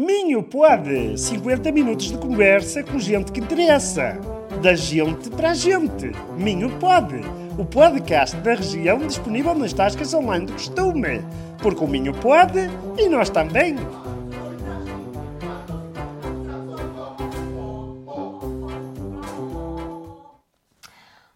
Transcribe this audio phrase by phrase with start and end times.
[0.00, 1.18] Minho pode!
[1.18, 4.16] 50 minutos de conversa com gente que interessa.
[4.62, 6.12] Da gente para a gente.
[6.36, 7.16] Minho pode!
[7.58, 11.20] O podcast da região disponível nas tascas online do costume.
[11.60, 12.60] Porque o Minho pode
[12.96, 13.74] e nós também.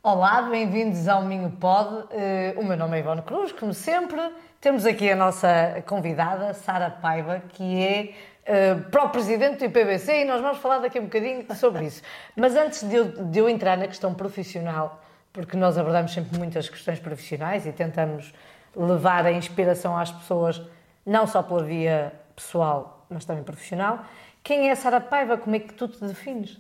[0.05, 1.95] Olá, bem-vindos ao Minho Pod.
[1.95, 4.21] Uh, o meu nome é Ivone Cruz, como sempre.
[4.61, 10.23] Temos aqui a nossa convidada, Sara Paiva, que é uh, para o presidente do IPBC
[10.23, 12.03] e nós vamos falar daqui a um bocadinho sobre isso.
[12.37, 16.69] Mas antes de eu, de eu entrar na questão profissional, porque nós abordamos sempre muitas
[16.69, 18.33] questões profissionais e tentamos
[18.77, 20.61] levar a inspiração às pessoas,
[21.05, 24.05] não só pela via pessoal, mas também profissional.
[24.43, 25.37] Quem é Sara Paiva?
[25.37, 26.59] Como é que tu te defines?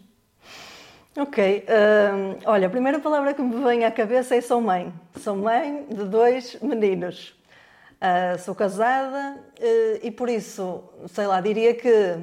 [1.14, 4.92] Ok, uh, olha, a primeira palavra que me vem à cabeça é sou mãe.
[5.18, 7.34] Sou mãe de dois meninos.
[8.02, 12.18] Uh, sou casada uh, e por isso, sei lá, diria que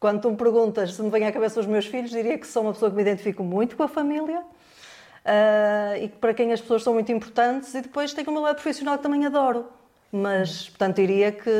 [0.00, 2.62] quando tu me perguntas se me vem à cabeça os meus filhos, diria que sou
[2.62, 6.62] uma pessoa que me identifico muito com a família uh, e que para quem as
[6.62, 9.66] pessoas são muito importantes e depois tenho o meu lado profissional que também adoro.
[10.10, 11.50] Mas, portanto, diria que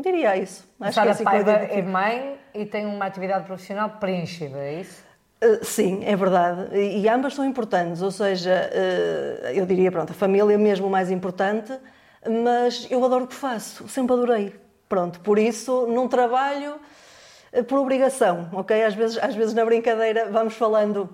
[0.00, 0.64] diria isso.
[0.80, 4.80] Acho Sara que é, assim Paiva é mãe e tem uma atividade profissional preenchida, é
[4.82, 5.02] isso?
[5.42, 6.78] Uh, sim, é verdade.
[6.78, 8.70] E, ambas são importantes, ou seja,
[9.52, 11.76] eu diria, pronto, a família é mesmo mais importante,
[12.28, 14.54] mas eu adoro o que faço, sempre adorei.
[14.88, 16.76] Pronto, por isso não trabalho
[17.52, 18.84] eh, por obrigação, ok?
[18.84, 21.08] Às vezes, às vezes na brincadeira vamos falando,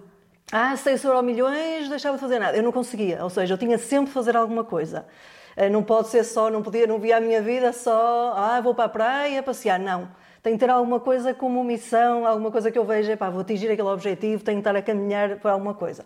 [0.50, 2.56] ah, 6 euro milhões, deixava de fazer nada.
[2.56, 5.06] Eu não conseguia, ou seja, eu tinha sempre de fazer alguma coisa.
[5.56, 8.74] Eh, não pode ser só, não podia, não via a minha vida só, ah, vou
[8.74, 9.78] para a praia passear.
[9.78, 10.08] Não.
[10.42, 13.70] Tem que ter alguma coisa como missão, alguma coisa que eu veja, pá, vou atingir
[13.70, 16.05] aquele objetivo, tenho que estar a caminhar para alguma coisa.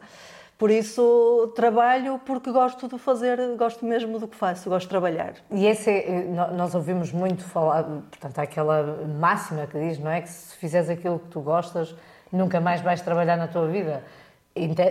[0.59, 5.35] Por isso trabalho porque gosto de fazer, gosto mesmo do que faço, gosto de trabalhar.
[5.51, 10.23] E esse é, nós ouvimos muito falar, portanto, há aquela máxima que diz, não é?
[10.23, 11.95] Que se fizeres aquilo que tu gostas,
[12.33, 14.03] nunca mais vais trabalhar na tua vida.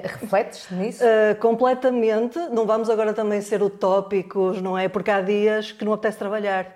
[0.03, 1.03] Refletes nisso?
[1.03, 2.37] Uh, completamente.
[2.51, 4.87] Não vamos agora também ser utópicos, não é?
[4.87, 6.67] Porque há dias que não apetece trabalhar.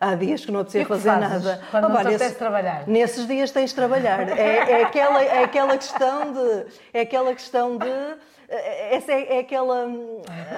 [0.00, 1.60] Há dias que não apetecia fazer nada.
[1.70, 2.88] Quando oh, não nesse, apetece trabalhar?
[2.88, 4.36] Nesses dias tens de trabalhar.
[4.36, 6.66] É, é, aquela, é aquela questão de.
[6.92, 7.86] É aquela questão de
[8.90, 9.88] essa é, é, aquela.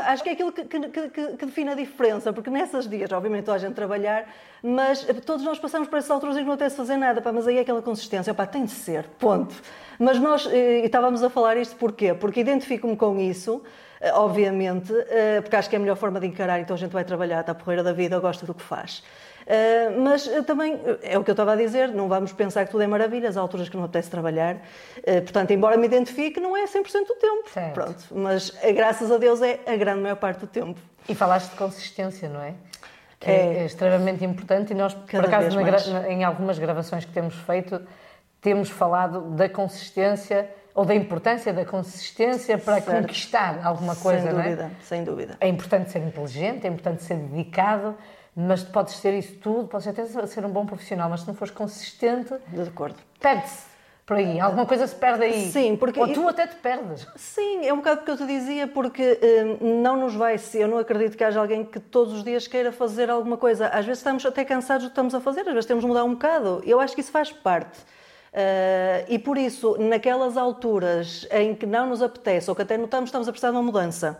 [0.06, 3.56] Acho que é aquilo que, que, que, define a diferença, porque nessas dias, obviamente, toda
[3.56, 4.26] a gente trabalhar,
[4.62, 7.58] mas todos nós passamos por essas alturas que não apetece fazer nada, pá, mas aí
[7.58, 9.54] é aquela consistência, pá, tem de ser, ponto.
[9.98, 12.12] Mas nós, e estávamos a falar isto porquê?
[12.12, 13.62] Porque identifico-me com isso,
[14.00, 16.92] eh, obviamente, eh, porque acho que é a melhor forma de encarar, então a gente
[16.92, 19.04] vai trabalhar, está a porreira da vida, gosta do que faz.
[19.44, 22.70] Uh, mas uh, também, é o que eu estava a dizer, não vamos pensar que
[22.70, 24.56] tudo é maravilha, as alturas que não apetece trabalhar.
[24.56, 27.50] Uh, portanto, embora me identifique, não é 100% do tempo.
[27.50, 27.74] Certo.
[27.74, 30.80] Pronto, mas graças a Deus é a grande maior parte do tempo.
[31.08, 32.54] E falaste de consistência, não é?
[33.20, 35.60] Que é, é extremamente importante e nós, por acaso,
[35.92, 37.80] na, em algumas gravações que temos feito,
[38.40, 43.02] temos falado da consistência ou da importância da consistência para certo.
[43.02, 44.70] conquistar alguma coisa, sem dúvida, não é?
[44.82, 45.36] Sem dúvida.
[45.40, 47.96] É importante ser inteligente, é importante ser dedicado,
[48.34, 51.54] mas podes ser isso tudo, podes até ser um bom profissional, mas se não fores
[51.54, 53.74] consistente, de acordo, perde-se
[54.06, 55.50] por aí, alguma coisa se perde aí.
[55.50, 57.06] Sim, porque ou tu até te perdes.
[57.16, 59.18] Sim, é um bocado o que eu te dizia, porque
[59.62, 62.46] hum, não nos vai ser, eu não acredito que haja alguém que todos os dias
[62.46, 63.68] queira fazer alguma coisa.
[63.68, 66.04] Às vezes estamos até cansados do que estamos a fazer, às vezes temos de mudar
[66.04, 66.62] um bocado.
[66.66, 67.78] Eu acho que isso faz parte.
[68.34, 73.04] Uh, e por isso, naquelas alturas em que não nos apetece ou que até notamos
[73.04, 74.18] que estamos a precisar de uma mudança,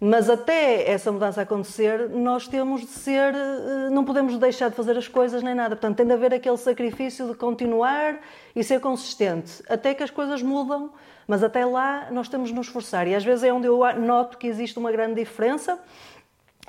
[0.00, 4.96] mas até essa mudança acontecer, nós temos de ser, eh, não podemos deixar de fazer
[4.96, 5.76] as coisas nem nada.
[5.76, 8.18] Portanto, tem de haver aquele sacrifício de continuar
[8.56, 10.90] e ser consistente, até que as coisas mudam,
[11.26, 13.06] mas até lá nós temos de nos esforçar.
[13.06, 15.78] E às vezes é onde eu noto que existe uma grande diferença,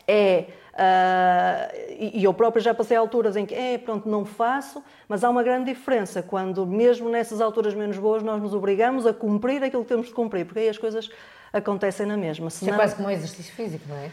[0.08, 5.24] é Uh, e eu própria já passei alturas em que, é, pronto, não faço, mas
[5.24, 9.64] há uma grande diferença quando, mesmo nessas alturas menos boas, nós nos obrigamos a cumprir
[9.64, 11.09] aquilo que temos de cumprir, porque aí as coisas
[11.53, 12.50] acontecem na mesma.
[12.50, 12.74] Senão...
[12.74, 14.09] Isso é quase como um exercício físico, não é?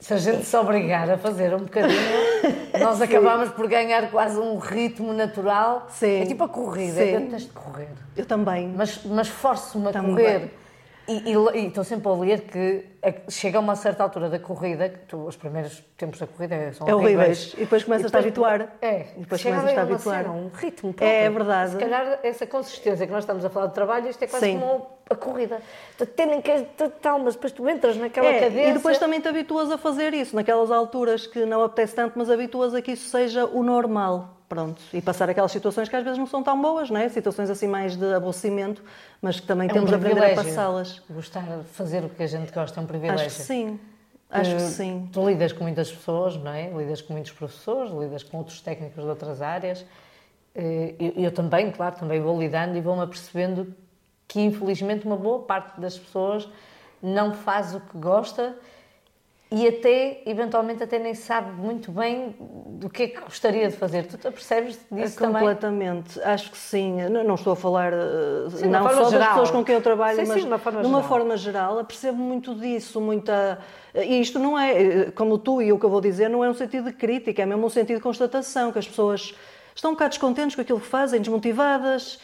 [0.00, 2.00] Se a gente se obrigar a fazer um bocadinho,
[2.78, 5.86] nós acabamos por ganhar quase um ritmo natural.
[5.88, 6.22] Sim.
[6.22, 7.10] É tipo a corrida, Sim.
[7.10, 7.88] eu tens de correr.
[8.16, 8.68] Eu também.
[8.76, 10.50] Mas, mas forço-me a correr.
[11.08, 12.84] E, e, e, estou sempre a ler que
[13.28, 16.88] chega a uma certa altura da corrida, que tu, os primeiros tempos da corrida são
[16.88, 17.54] é horríveis.
[17.54, 18.76] E depois começas a habituar.
[18.80, 20.30] É, e depois começas a habituar.
[20.30, 21.16] um ritmo próprio.
[21.16, 21.72] É verdade.
[21.72, 24.60] Se calhar essa consistência que nós estamos a falar de trabalho, isto é quase Sim.
[24.60, 25.60] como a corrida.
[25.98, 28.70] Tu tens que tal, mas depois tu entras naquela é, cadência.
[28.70, 32.30] E depois também te habituas a fazer isso, naquelas alturas que não apetece tanto, mas
[32.30, 34.41] habituas a que isso seja o normal.
[34.54, 37.08] Pronto, e passar aquelas situações que às vezes não são tão boas, não é?
[37.08, 38.82] Situações assim mais de aborrecimento,
[39.20, 41.00] mas que também é temos um de aprender a passá-las.
[41.08, 43.26] Gostar de fazer o que a gente gosta é um privilégio.
[43.26, 43.80] Acho que sim.
[44.28, 45.08] Acho que sim.
[45.12, 46.68] Tu lidas com muitas pessoas, não é?
[46.70, 49.84] Lidas com muitos professores, lidas com outros técnicos de outras áreas
[50.54, 53.74] Eh, eu, eu também, claro, também vou lidando e vou-me apercebendo
[54.28, 56.48] que infelizmente uma boa parte das pessoas
[57.02, 58.56] não faz o que gosta
[59.54, 64.06] e até, eventualmente, até nem sabe muito bem do que é que gostaria de fazer.
[64.06, 66.14] Tu percebes disso Completamente.
[66.14, 66.32] também?
[66.32, 67.02] Acho que sim.
[67.10, 69.10] Não, não estou a falar eh, sim, não só geral.
[69.10, 71.02] das pessoas com quem eu trabalho, sim, mas sim, forma numa geral.
[71.02, 73.58] forma geral, percebo muito disso, muita...
[73.94, 76.48] E isto não é, eh, como tu e o que eu vou dizer, não é
[76.48, 79.34] um sentido de crítica, é mesmo um sentido de constatação, que as pessoas
[79.74, 82.18] estão um bocado descontentes com aquilo que fazem, desmotivadas,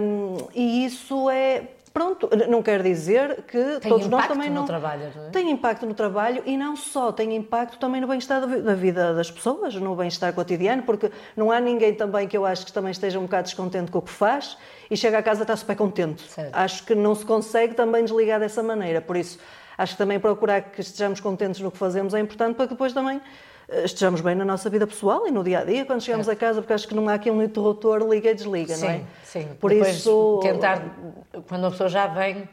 [0.00, 4.64] um, e isso é Pronto, não quer dizer que tem todos nós também não.
[4.64, 5.30] Trabalho, não é?
[5.30, 9.28] Tem impacto no trabalho e não só, tem impacto também no bem-estar da vida das
[9.28, 13.18] pessoas, no bem-estar cotidiano, porque não há ninguém também que eu acho que também esteja
[13.18, 14.56] um bocado descontente com o que faz
[14.88, 16.22] e chega a casa e está super contente.
[16.30, 16.54] Certo.
[16.54, 19.38] Acho que não se consegue também desligar dessa maneira, por isso
[19.76, 22.92] acho que também procurar que estejamos contentes no que fazemos é importante para que depois
[22.92, 23.20] também
[23.84, 26.32] estejamos bem na nossa vida pessoal e no dia a dia, quando chegamos é.
[26.32, 28.90] a casa, porque acho que não há aqui um interruptor liga e desliga, sim, não
[28.90, 29.02] é?
[29.24, 30.40] Sim, Por Depois isso.
[30.42, 30.82] Tentar,
[31.48, 32.48] quando a pessoa já vem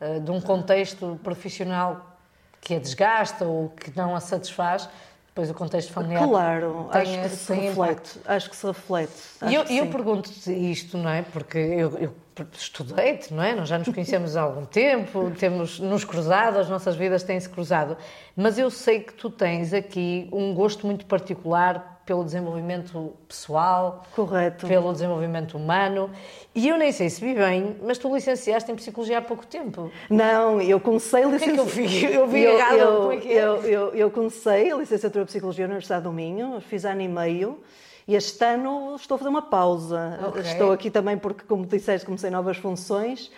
[0.00, 2.16] uh, de um contexto profissional
[2.60, 4.88] que a desgasta ou que não a satisfaz,
[5.34, 6.28] depois o contexto familiar.
[6.28, 8.20] Claro, acho que se reflete.
[8.26, 9.12] Acho que se reflete.
[9.48, 11.22] E eu, eu pergunto-te isto, não é?
[11.22, 12.14] Porque eu, eu
[12.52, 13.54] estudei-te, não é?
[13.54, 17.96] Nós já nos conhecemos há algum tempo, temos nos cruzado, as nossas vidas têm-se cruzado.
[18.36, 24.66] Mas eu sei que tu tens aqui um gosto muito particular pelo desenvolvimento pessoal, Correto.
[24.66, 26.10] pelo desenvolvimento humano.
[26.54, 29.90] E eu nem sei se vi bem, mas tu licenciaste em Psicologia há pouco tempo.
[30.10, 31.72] Não, eu comecei a licenciatura...
[31.72, 32.14] Que é que eu vi?
[32.14, 33.32] Eu vi eu, errado, eu, como é é?
[33.32, 37.08] Eu, eu, eu comecei a licenciatura em Psicologia na Universidade do Minho, fiz ano e
[37.08, 37.60] meio,
[38.06, 40.18] e este ano estou a fazer uma pausa.
[40.28, 40.42] Okay.
[40.42, 43.30] Estou aqui também porque, como disseste, comecei novas funções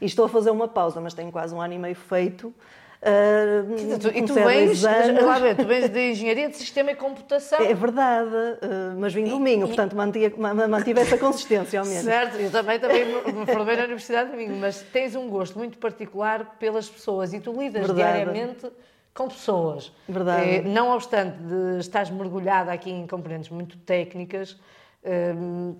[0.00, 2.54] e estou a fazer uma pausa, mas tenho quase um ano e meio feito.
[3.02, 4.82] Uh, tu, e tu vens,
[5.56, 7.58] tu vens de Engenharia de Sistema e Computação.
[7.58, 12.04] É verdade, uh, mas vim do Minho, e, portanto mantive, mantive essa consistência ao menos.
[12.04, 15.78] Certo, eu também, também me formei na Universidade do Minho, mas tens um gosto muito
[15.78, 17.96] particular pelas pessoas e tu lidas verdade.
[17.96, 18.70] diariamente
[19.14, 19.92] com pessoas.
[20.06, 20.50] Verdade.
[20.50, 24.58] Eh, não obstante de estás mergulhada aqui em componentes muito técnicas,
[25.02, 25.34] eh,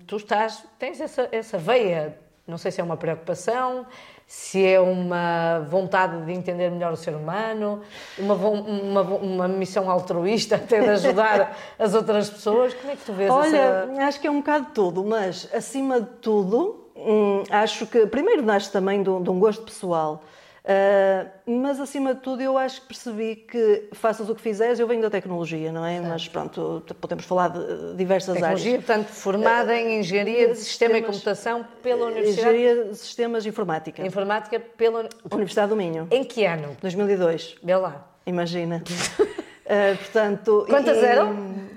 [0.06, 3.87] tu estás, tens essa, essa veia, não sei se é uma preocupação,
[4.31, 7.81] se é uma vontade de entender melhor o ser humano,
[8.17, 12.73] uma, uma, uma missão altruísta até de ajudar as outras pessoas.
[12.75, 14.03] Como é que tu vês Olha, essa...
[14.05, 18.41] acho que é um bocado de tudo, mas acima de tudo, hum, acho que primeiro
[18.41, 20.23] nasce também de um, de um gosto pessoal.
[20.61, 24.87] Uh, mas acima de tudo eu acho que percebi que faças o que fizeres, eu
[24.87, 25.97] venho da tecnologia, não é?
[25.97, 26.09] Certo.
[26.09, 28.85] Mas pronto, podemos falar de diversas tecnologia, áreas.
[28.85, 32.57] Portanto, formada em Engenharia de Sistema e Computação pela Universidade...
[32.57, 34.07] Engenharia de Sistemas e Informática.
[34.07, 35.09] Informática pela...
[35.33, 36.07] Universidade do Minho.
[36.11, 36.77] Em que ano?
[36.83, 37.56] 2002.
[37.63, 38.06] Vê lá.
[38.27, 38.83] Imagina.
[38.85, 40.67] uh, portanto...
[40.69, 41.71] Quantas e, eram?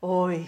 [0.00, 0.46] Oi,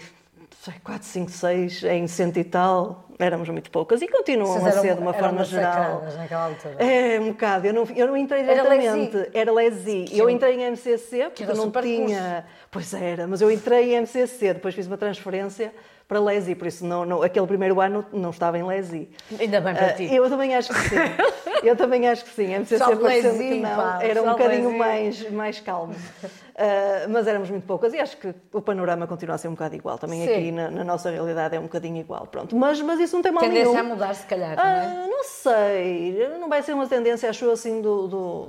[0.83, 4.95] 4, 5, 6, em cento e tal, éramos muito poucas e continuam Vocês a ser
[4.95, 6.03] de uma forma geral.
[6.17, 6.75] naquela altura.
[6.77, 7.67] É, um bocado.
[7.67, 9.29] Eu não, eu não entrei diretamente.
[9.33, 10.05] Era lesi.
[10.11, 12.45] Eu entrei em MCC porque não tinha.
[12.45, 12.63] Curso.
[12.71, 15.71] Pois era, mas eu entrei em MCC, depois fiz uma transferência
[16.07, 19.09] para Lesi, por isso não, não, aquele primeiro ano não estava em Lesi.
[19.39, 20.13] Ainda bem para uh, ti.
[20.13, 20.95] Eu também acho que sim.
[21.63, 22.53] eu também acho que sim.
[22.53, 25.93] A MCC parecendo que não, pá, era um bocadinho mais, mais calmo.
[25.93, 29.75] Uh, mas éramos muito poucas e acho que o panorama continua a ser um bocado
[29.75, 29.97] igual.
[29.97, 30.31] Também sim.
[30.31, 32.27] aqui na, na, nossa realidade é um bocadinho igual.
[32.27, 32.55] Pronto.
[32.55, 33.75] Mas, mas isso não tem mal tendência nenhum.
[33.75, 35.05] Tendência a mudar, se calhar, não é?
[35.05, 36.29] Uh, não sei.
[36.39, 38.47] Não vai ser uma tendência, acho eu, assim, do, do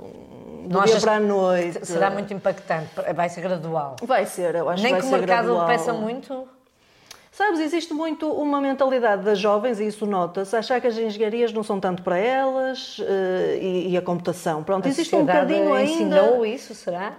[0.67, 1.85] do dia para a noite.
[1.85, 3.95] Será muito impactante, vai ser gradual.
[4.01, 5.67] Vai ser, eu acho Nem que vai que o mercado gradual.
[5.67, 6.47] peça muito.
[7.31, 11.63] Sabes, existe muito uma mentalidade das jovens, e isso nota-se, achar que as engenharias não
[11.63, 13.03] são tanto para elas uh,
[13.59, 14.63] e, e, a computação.
[14.63, 15.91] Pronto, a existe um bocadinho ainda.
[15.91, 17.13] ensinou isso, será?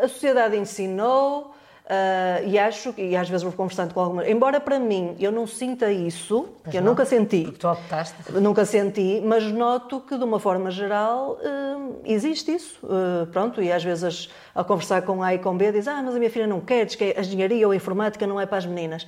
[0.00, 1.52] A sociedade ensinou.
[1.90, 4.28] Uh, e acho, e às vezes vou conversando com alguma.
[4.28, 7.42] Embora para mim eu não sinta isso, que eu nunca senti.
[7.42, 8.14] Porque tu optaste.
[8.34, 12.78] Nunca senti, mas noto que de uma forma geral uh, existe isso.
[12.84, 16.14] Uh, pronto, e às vezes a conversar com A e com B diz: Ah, mas
[16.14, 18.58] a minha filha não quer, diz que a engenharia ou a informática não é para
[18.58, 19.04] as meninas.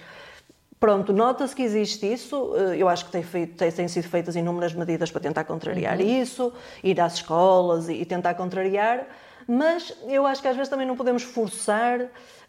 [0.81, 2.57] Pronto, nota-se que existe isso.
[2.77, 6.21] Eu acho que tem, feito, tem, têm sido feitas inúmeras medidas para tentar contrariar uhum.
[6.21, 9.07] isso, ir às escolas e, e tentar contrariar,
[9.53, 12.01] mas eu acho que às vezes também não podemos forçar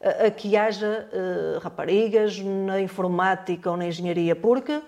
[0.01, 4.81] a, a que haja uh, raparigas na informática ou na engenharia, porque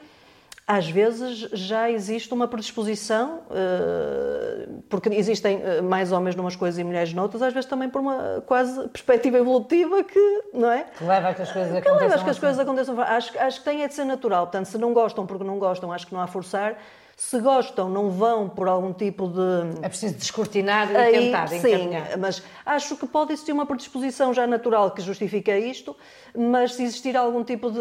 [0.67, 6.83] às vezes já existe uma predisposição, eh, porque existem eh, mais homens numas coisas e
[6.83, 10.85] mulheres noutras, às vezes também por uma quase perspectiva evolutiva que, não é?
[10.97, 11.97] Que leva a que as coisas aconteçam.
[11.97, 12.67] Que leva a que as coisas assim.
[12.67, 12.99] aconteçam.
[12.99, 14.47] Acho, acho que tem é de ser natural.
[14.47, 16.79] Portanto, se não gostam porque não gostam, acho que não há forçar.
[17.17, 19.79] Se gostam, não vão por algum tipo de.
[19.81, 22.17] É preciso descortinar e Aí, tentar sim, encaminhar.
[22.17, 25.95] mas acho que pode existir uma predisposição já natural que justifica isto,
[26.37, 27.79] mas se existir algum tipo de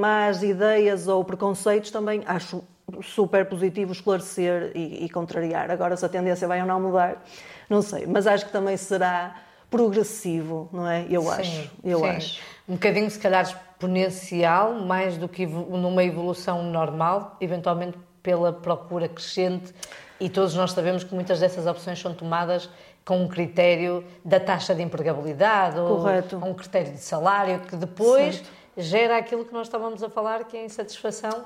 [0.00, 2.64] más ideias ou preconceitos, também acho
[3.02, 5.70] super positivo esclarecer e, e contrariar.
[5.70, 7.24] Agora, se a tendência vai ou não mudar,
[7.70, 9.36] não sei, mas acho que também será
[9.70, 11.06] progressivo, não é?
[11.08, 12.06] Eu Sim, acho, eu sim.
[12.08, 12.40] acho.
[12.68, 19.72] Um bocadinho, se calhar, exponencial, mais do que numa evolução normal, eventualmente pela procura crescente.
[20.18, 22.68] E todos nós sabemos que muitas dessas opções são tomadas
[23.04, 26.36] com um critério da taxa de empregabilidade ou Correto.
[26.38, 28.48] um critério de salário que depois Certo.
[28.78, 31.44] gera aquilo que nós estávamos a falar, que é a insatisfação.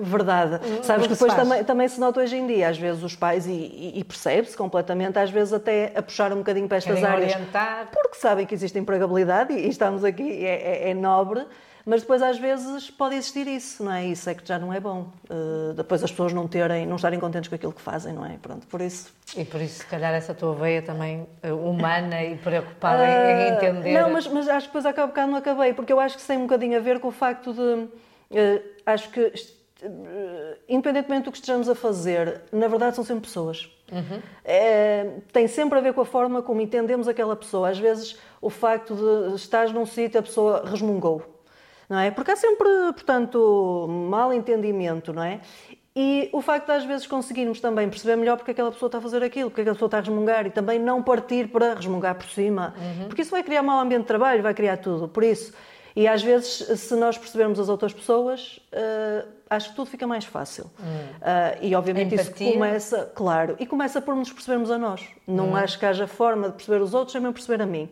[0.00, 0.56] Verdade.
[0.66, 3.46] Hum, Sabes que depois também, também se nota hoje em dia, às vezes os pais,
[3.46, 7.32] e, e- percebe-se completamente, às vezes até a puxar um bocadinho para estas Querem áreas.
[7.34, 7.88] orientar.
[7.92, 11.46] Porque sabem que existe empregabilidade e, e estamos aqui, é, é- é nobre,
[11.90, 14.06] mas depois às vezes pode existir isso, não é?
[14.06, 15.08] Isso é que já não é bom.
[15.28, 18.38] Uh, depois as pessoas não terem, não estarem contentes com aquilo que fazem, não é?
[18.40, 19.12] Pronto, por isso.
[19.36, 23.12] E por isso, se calhar, essa tua veia também eh, humana e preocupada em, em
[23.12, 23.92] Ah, entender.
[23.92, 26.28] Não, mas, mas acho que depois há bocado não acabei, porque eu acho que isso
[26.28, 27.88] tem um bocadinho a ver com o facto de.
[28.30, 29.32] eh, acho que,
[30.68, 33.68] independentemente do que estejamos a fazer, na verdade são sempre pessoas.
[34.44, 37.68] Eh, tem sempre a ver com a forma como entendemos aquela pessoa.
[37.68, 41.39] Às vezes, o facto de estar num sítio, a pessoa resmungou.
[41.90, 42.08] Não é?
[42.12, 45.40] Porque há sempre, portanto, mal entendimento, não é?
[45.94, 49.00] E o facto de às vezes conseguirmos também perceber melhor porque aquela pessoa está a
[49.00, 52.28] fazer aquilo, porque aquela pessoa está a resmungar e também não partir para resmungar por
[52.30, 52.74] cima,
[53.08, 55.08] porque isso vai criar mau ambiente de trabalho, vai criar tudo.
[55.08, 55.52] Por isso,
[55.96, 60.24] e às vezes, se nós percebermos as outras pessoas, eh, acho que tudo fica mais
[60.24, 60.70] fácil.
[61.20, 65.04] Ah, e obviamente isso começa, claro, e começa por nos percebermos a nós.
[65.26, 67.90] Não acho que haja forma de perceber os outros sem eu perceber a mim.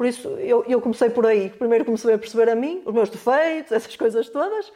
[0.00, 1.50] Por isso, eu, eu comecei por aí.
[1.50, 4.72] Primeiro comecei a perceber a mim, os meus defeitos, essas coisas todas.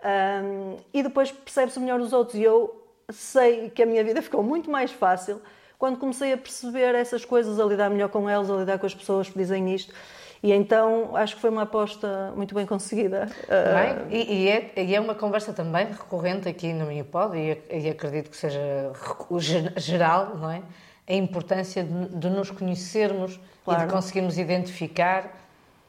[0.00, 2.36] Ahm, e depois percebe-se melhor os outros.
[2.38, 2.80] E eu
[3.10, 5.42] sei que a minha vida ficou muito mais fácil
[5.76, 8.94] quando comecei a perceber essas coisas, a lidar melhor com elas, a lidar com as
[8.94, 9.92] pessoas que dizem isto.
[10.40, 13.28] E então acho que foi uma aposta muito bem conseguida.
[13.48, 17.60] Ah, Também, e, e é, e é uma conversa também recorrente aqui no Minipod e,
[17.68, 18.92] e acredito que seja
[19.76, 20.62] geral, não é?
[21.08, 23.40] A importância de, de nos conhecermos
[23.72, 23.86] e Claro.
[23.86, 25.34] de conseguirmos identificar.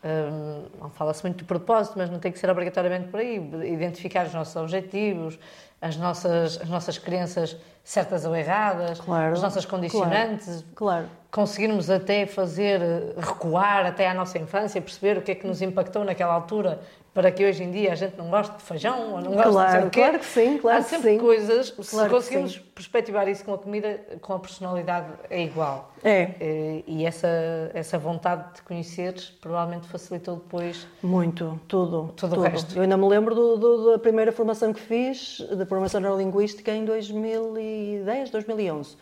[0.02, 3.36] hum, fala-se muito de propósito, mas não tem que ser obrigatoriamente por aí.
[3.66, 5.38] Identificar os nossos objetivos,
[5.82, 11.06] as nossas, as nossas crenças certas ou erradas, Claro, as nossas condicionantes, claro.
[11.30, 12.80] conseguirmos até fazer
[13.18, 16.80] recuar até à nossa infância, perceber o que é que nos impactou naquela altura
[17.20, 19.52] para que hoje em dia a gente não goste de feijão ou não goste de
[19.52, 20.00] Claro, quê.
[20.00, 21.18] claro que sim, claro Há que sempre sim.
[21.20, 25.92] coisas, se Claro que conseguimos perspectivar isso com a comida, com a personalidade é igual.
[26.02, 26.30] É.
[26.40, 27.28] Eh, E essa,
[27.74, 32.14] essa vontade de conheceres provavelmente facilitou depois Muito, tudo.
[32.16, 32.74] Tudo o resto.
[32.78, 36.86] Eu ainda me lembro do- do- da primeira formação que fiz, da formação neurolinguística, em
[36.86, 38.96] 2010, 2011.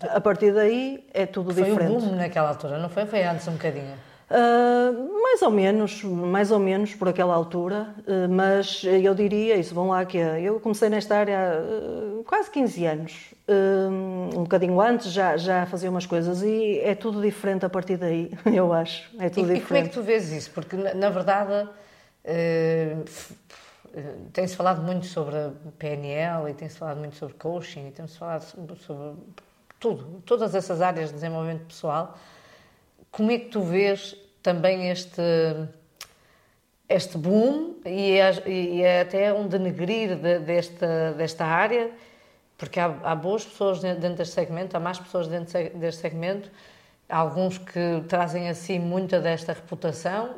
[0.00, 1.90] A partir daí é tudo foi diferente.
[1.96, 3.06] o boom naquela altura, não foi?
[3.06, 3.94] Foi antes um bocadinho.
[4.28, 4.92] Ah,
[5.22, 9.88] mais ou menos, mais ou menos por aquela altura, ah, mas eu diria isso, vão
[9.88, 13.34] lá que eu comecei nesta área há ah, quase 15 anos,
[14.32, 18.32] um bocadinho antes já, já fazia umas coisas e é tudo diferente a partir daí,
[18.52, 19.90] eu acho, é E, tudo e como é que diferente.
[19.92, 20.50] tu vês isso?
[20.50, 21.68] Porque, na, na verdade,
[24.32, 25.36] tem-se falado muito sobre
[25.78, 29.16] PNL e tem-se falado muito sobre coaching e tem-se falado sobre, sobre
[29.78, 32.18] tudo, todas essas áreas de desenvolvimento pessoal.
[33.16, 35.22] Como é que tu vês também este,
[36.86, 41.90] este boom e, as- e é até um denegrir de- desta, desta área?
[42.58, 46.50] Porque há, há boas pessoas dentro deste segmento, há mais pessoas dentro deste segmento,
[47.08, 50.36] há alguns que trazem assim muita desta reputação,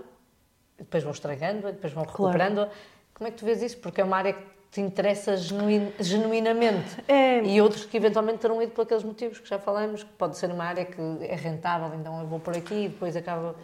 [0.78, 2.28] depois vão estragando, depois vão Claro.
[2.32, 2.68] recuperando.
[3.12, 3.78] Como é que tu vês isso?
[3.78, 7.02] Porque é uma área que te interessa genuin- genuinamente.
[7.08, 7.42] É.
[7.42, 10.50] E outros que eventualmente terão ido por aqueles motivos que já falamos, que pode ser
[10.50, 13.54] uma área que é rentável, então eu vou por aqui e depois acaba.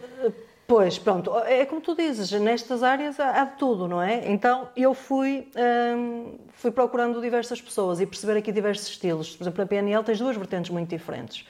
[0.67, 4.23] Pois, pronto, é como tu dizes, nestas áreas há de tudo, não é?
[4.31, 5.47] Então eu fui,
[5.95, 9.35] hum, fui procurando diversas pessoas e perceber aqui diversos estilos.
[9.35, 11.45] Por exemplo, na PNL tens duas vertentes muito diferentes.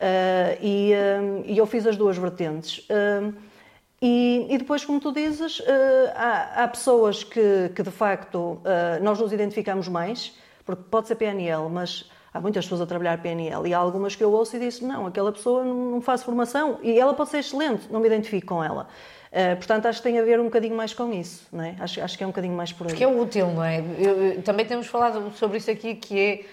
[0.00, 2.86] Ah, e, hum, e eu fiz as duas vertentes.
[2.88, 3.32] Hum,
[4.02, 6.12] e, e depois, como tu dizes, ah,
[6.56, 10.34] há, há pessoas que, que de facto ah, nós nos identificamos mais,
[10.66, 14.24] porque pode ser PNL, mas há muitas pessoas a trabalhar PNL e há algumas que
[14.24, 17.38] eu ouço e disse, não, aquela pessoa não não faz formação e ela pode ser
[17.38, 18.88] excelente, não me identifico com ela.
[19.32, 21.76] Ah, portanto, acho que tem a ver um bocadinho mais com isso, não é?
[21.78, 22.90] Acho, acho que é um bocadinho mais por aí.
[22.90, 23.78] Porque é útil, não é?
[23.98, 26.44] Eu- também temos falado sobre isso aqui que é,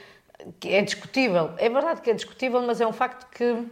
[0.59, 1.49] que é discutível.
[1.57, 3.65] É verdade que é discutível, mas é um facto que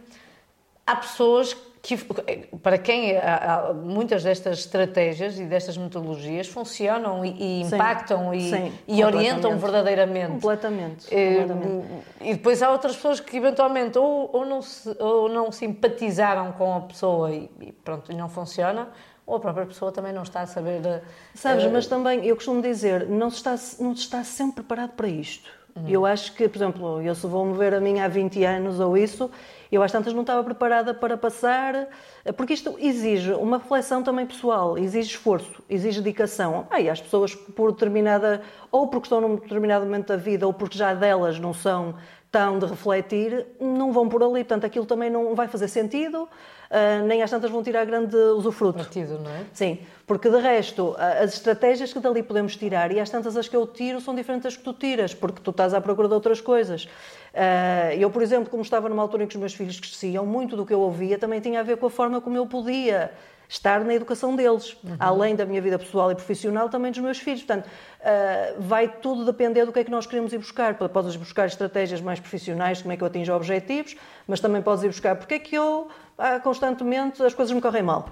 [0.86, 1.56] há pessoas
[1.88, 8.34] que, para quem há, há, muitas destas estratégias e destas metodologias funcionam e, e impactam
[8.34, 10.32] e, sim, e orientam verdadeiramente.
[10.32, 12.04] Completamente, eh, completamente.
[12.20, 16.74] E depois há outras pessoas que eventualmente ou, ou, não, se, ou não simpatizaram com
[16.74, 18.88] a pessoa e, e pronto, não funciona,
[19.26, 21.02] ou a própria pessoa também não está a saber.
[21.34, 24.90] Sabes, uh, mas também eu costumo dizer, não se está, não se está sempre preparado
[24.90, 25.50] para isto.
[25.74, 25.88] Uhum.
[25.88, 28.96] Eu acho que, por exemplo, eu se vou mover a mim há 20 anos ou
[28.96, 29.30] isso,
[29.70, 31.88] eu às tantas não estava preparada para passar,
[32.36, 36.66] porque isto exige uma reflexão também pessoal, exige esforço, exige dedicação.
[36.70, 40.78] Aí as pessoas por determinada, ou porque estão num determinado momento da vida, ou porque
[40.78, 41.94] já delas não são
[42.30, 44.44] tão de refletir, não vão por ali.
[44.44, 46.28] Portanto, aquilo também não vai fazer sentido,
[46.70, 48.78] uh, nem às tantas vão tirar grande usufruto.
[48.78, 49.44] Partido, não é?
[49.52, 53.56] Sim, porque de resto, as estratégias que dali podemos tirar, e às tantas as que
[53.56, 56.40] eu tiro são diferentes das que tu tiras, porque tu estás à procura de outras
[56.40, 56.84] coisas.
[56.84, 60.56] Uh, eu, por exemplo, como estava numa altura em que os meus filhos cresciam, muito
[60.56, 63.12] do que eu ouvia também tinha a ver com a forma como eu podia
[63.48, 64.96] estar na educação deles, uhum.
[64.98, 67.42] além da minha vida pessoal e profissional, também dos meus filhos.
[67.42, 70.74] Portanto, uh, vai tudo depender do que é que nós queremos ir buscar.
[70.74, 73.96] Podes buscar estratégias mais profissionais, como é que eu atinjo objetivos,
[74.26, 77.82] mas também podes ir buscar porque é que eu, ah, constantemente, as coisas me correm
[77.82, 78.08] mal.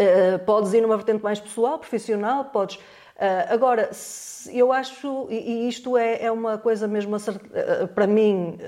[0.00, 2.76] Uh, podes ir numa vertente mais pessoal, profissional, podes.
[2.76, 3.90] Uh, agora,
[4.52, 7.16] eu acho, e, isto é, é, uma coisa mesmo
[7.94, 8.58] para mim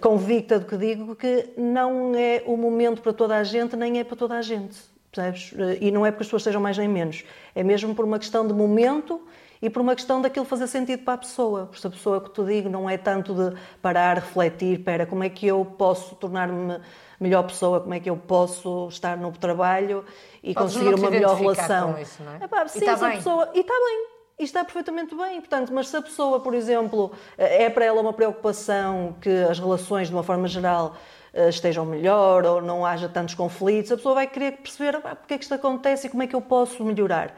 [0.00, 4.04] convicta do que digo, que não é o momento para toda a gente, nem é
[4.04, 4.78] para toda a gente.
[5.10, 5.52] Percebes?
[5.80, 7.24] E não é porque as pessoas sejam mais nem menos.
[7.54, 9.20] É mesmo por uma questão de momento
[9.60, 11.66] e por uma questão daquilo fazer sentido para a pessoa.
[11.66, 15.28] Porque a pessoa que tu digo não é tanto de parar, refletir, para como é
[15.28, 16.78] que eu posso tornar-me
[17.20, 20.04] melhor pessoa, como é que eu posso estar no trabalho
[20.42, 21.98] e Podes conseguir uma melhor relação.
[21.98, 22.44] Isso, não é?
[22.44, 23.16] Epá, sim, e está bem.
[23.16, 23.50] Pessoa...
[23.54, 25.40] E está bem e está perfeitamente bem.
[25.40, 30.08] Portanto, mas se a pessoa, por exemplo, é para ela uma preocupação que as relações,
[30.08, 30.96] de uma forma geral,
[31.32, 35.34] eh, estejam melhor ou não haja tantos conflitos, a pessoa vai querer perceber ah, porque
[35.34, 37.36] é que isto acontece e como é que eu posso melhorar.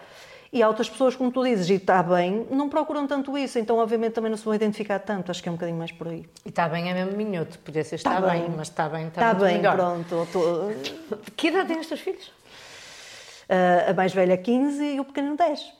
[0.53, 3.79] E há outras pessoas, como tu dizes, e está bem, não procuram tanto isso, então
[3.79, 6.25] obviamente também não se vão identificar tanto, acho que é um bocadinho mais por aí.
[6.45, 9.09] E está bem é mesmo minhoto, podia ser está, está bem, bem, mas está bem,
[9.09, 9.77] está, está bem, melhor.
[9.77, 10.29] pronto.
[10.33, 11.17] Tô...
[11.37, 12.27] Que idade têm os teus filhos?
[13.49, 15.73] Uh, a mais velha 15 e o pequeno 10.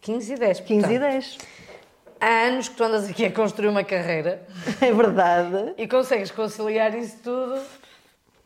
[0.00, 0.60] 15 e 10.
[0.60, 0.94] 15 portanto.
[0.94, 1.38] e 10.
[2.20, 4.42] Há anos que tu andas aqui a construir uma carreira.
[4.80, 5.74] É verdade.
[5.76, 7.60] E consegues conciliar isso tudo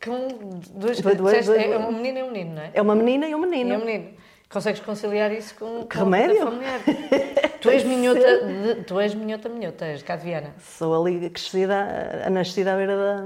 [0.04, 0.28] com
[0.74, 1.00] duas...
[1.00, 2.70] Dois, dois, dois, é uma menina e um menino, não é?
[2.74, 3.74] É uma menina e um menino.
[3.74, 4.14] E um menino.
[4.48, 6.38] Consegues conciliar isso com, que remédio?
[6.38, 6.80] familiar.
[7.60, 10.54] tu és minhota, de, tu és minhota minhota, és Viana.
[10.60, 13.16] Sou ali crescida, a nascida à beira da,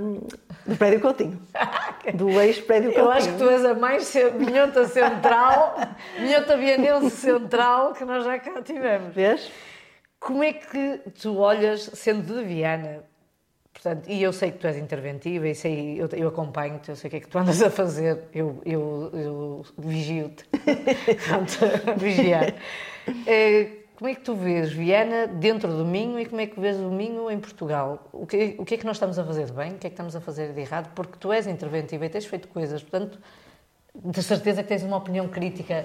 [0.67, 1.43] do prédio Coutinho.
[2.15, 3.05] do ex-prédio Coutinho.
[3.05, 5.77] Eu acho que tu és a mais minhota central,
[6.19, 9.15] minhota vianense central que nós já cá tivemos.
[9.15, 9.51] Vês?
[10.19, 13.05] Como é que tu olhas, sendo de Viana,
[13.73, 17.09] Portanto, e eu sei que tu és interventiva e sei, eu, eu acompanho-te, eu sei
[17.09, 20.45] o que é que tu andas a fazer, eu, eu, eu vigio-te.
[21.27, 22.55] Pronto, vigiar.
[23.27, 26.79] É, como é que tu vês Viana dentro do Minho e como é que vês
[26.79, 28.09] o Minho em Portugal?
[28.13, 29.73] O que, o que é que nós estamos a fazer de bem?
[29.73, 30.91] O que é que estamos a fazer de errado?
[30.95, 33.19] Porque tu és interventiva e tens feito coisas, portanto,
[33.95, 35.85] de certeza que tens uma opinião crítica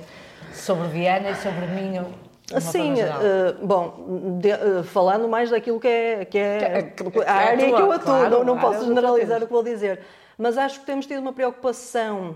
[0.53, 2.13] sobre Viana e sobre Minho
[2.61, 7.33] Sim, uh, bom, de, uh, falando mais daquilo que é, que é, que, que, a
[7.33, 10.01] área é que eu atuo, claro, não, não posso generalizar o que vou dizer,
[10.37, 12.35] mas acho que temos tido uma preocupação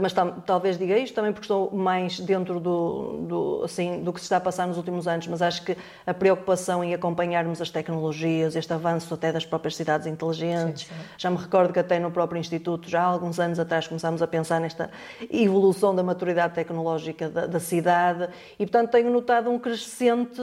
[0.00, 0.14] mas
[0.46, 4.38] talvez diga isto também porque estou mais dentro do, do, assim, do que se está
[4.38, 8.72] a passar nos últimos anos, mas acho que a preocupação em acompanharmos as tecnologias, este
[8.72, 11.00] avanço até das próprias cidades inteligentes, sim, sim.
[11.18, 14.26] já me recordo que até no próprio Instituto, já há alguns anos atrás, começámos a
[14.26, 14.90] pensar nesta
[15.30, 20.40] evolução da maturidade tecnológica da, da cidade e, portanto, tenho notado um crescente,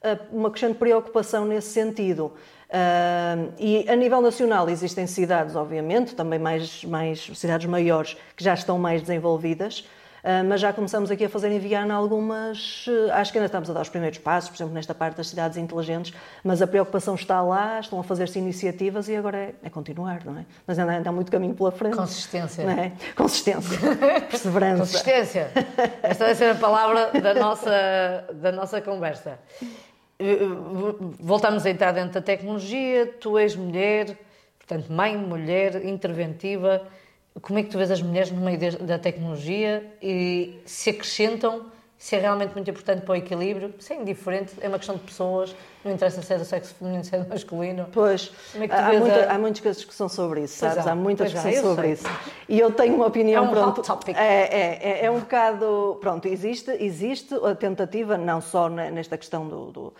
[0.00, 2.32] eh, uma crescente preocupação nesse sentido.
[2.66, 8.54] Uh, e a nível nacional existem cidades, obviamente, também mais, mais cidades maiores que já
[8.54, 9.80] estão mais desenvolvidas,
[10.24, 12.84] uh, mas já começamos aqui a fazer em Viana algumas.
[12.88, 15.28] Uh, acho que ainda estamos a dar os primeiros passos, por exemplo, nesta parte das
[15.28, 19.70] cidades inteligentes, mas a preocupação está lá, estão a fazer-se iniciativas e agora é, é,
[19.70, 20.44] continuar, não é?
[20.66, 21.96] Mas ainda, ainda há muito caminho pela frente.
[21.96, 22.64] Consistência.
[22.64, 22.92] Não é?
[23.14, 23.78] Consistência.
[24.28, 24.80] Perseverança.
[24.80, 25.52] Consistência.
[26.02, 29.38] Esta vai ser a palavra da nossa, da nossa conversa.
[30.18, 30.38] Eh, eh,
[31.20, 34.16] voltamos a entrar dentro da tecnologia, tu és mulher,
[34.58, 36.86] portanto, mãe, mulher, interventiva.
[37.42, 42.14] Como é que tu vês as mulheres no meio da tecnologia e se acrescentam, se
[42.14, 43.74] é realmente muito importante para o equilíbrio?
[43.78, 47.02] Se é indiferente, é uma questão de pessoas, não interessa se é do sexo feminino,
[47.02, 47.88] se é do masculino.
[47.92, 49.34] Pois, é há, muita, a...
[49.34, 50.86] há muitas discussão sobre isso, sabes?
[50.86, 51.92] Há, há muita discussão sobre sei.
[51.92, 52.06] isso.
[52.48, 53.80] E eu tenho uma opinião, é um pronto.
[53.80, 54.16] Hot topic.
[54.16, 55.98] É, é, é, é um bocado.
[56.00, 59.72] Pronto, existe, existe a tentativa, não só nesta questão do.
[59.72, 59.94] do uh,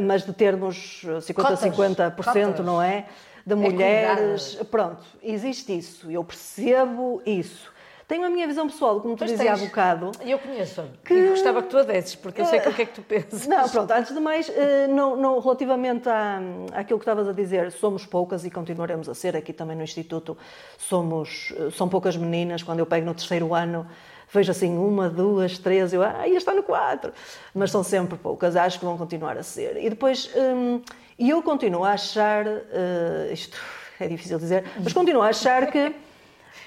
[0.00, 3.06] mas de termos 50-50%, não é?
[3.48, 4.58] de mulheres.
[4.70, 7.72] Pronto, existe isso, eu percebo isso.
[8.08, 10.10] Tenho a minha visão pessoal, como tu Pois dizia há bocado.
[10.24, 10.82] Eu conheço.
[11.10, 13.02] E gostava que tu a desses, porque eu sei que o que é que tu
[13.06, 13.46] pensas.
[13.46, 16.40] Não, pronto, antes de mais, eh, não, não- relativamente à,
[16.72, 20.38] àquilo que estavas a dizer, somos poucas e continuaremos a ser aqui também no Instituto,
[20.78, 23.86] somos, eh, são poucas meninas, quando eu pego no terceiro ano,
[24.32, 27.12] vejo assim uma, duas, três, eu, ah, estar no quatro,
[27.54, 29.76] mas são sempre poucas, acho que vão continuar a ser.
[29.76, 30.80] E depois, hum,
[31.18, 33.58] e eu continuo a achar, eh, isto
[34.00, 35.94] é difícil dizer, mas continuo a achar que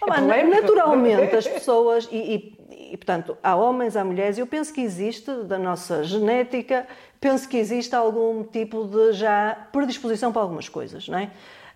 [0.01, 0.61] Oh, mano, polémico.
[0.61, 2.61] naturalmente as pessoas e, e-
[2.93, 4.37] e, portanto há homens, há mulheres.
[4.37, 6.87] Eu penso que existe da nossa genética,
[7.19, 11.29] penso que existe algum tipo de já predisposição para algumas coisas, não é?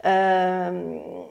[0.03, 0.71] Ah,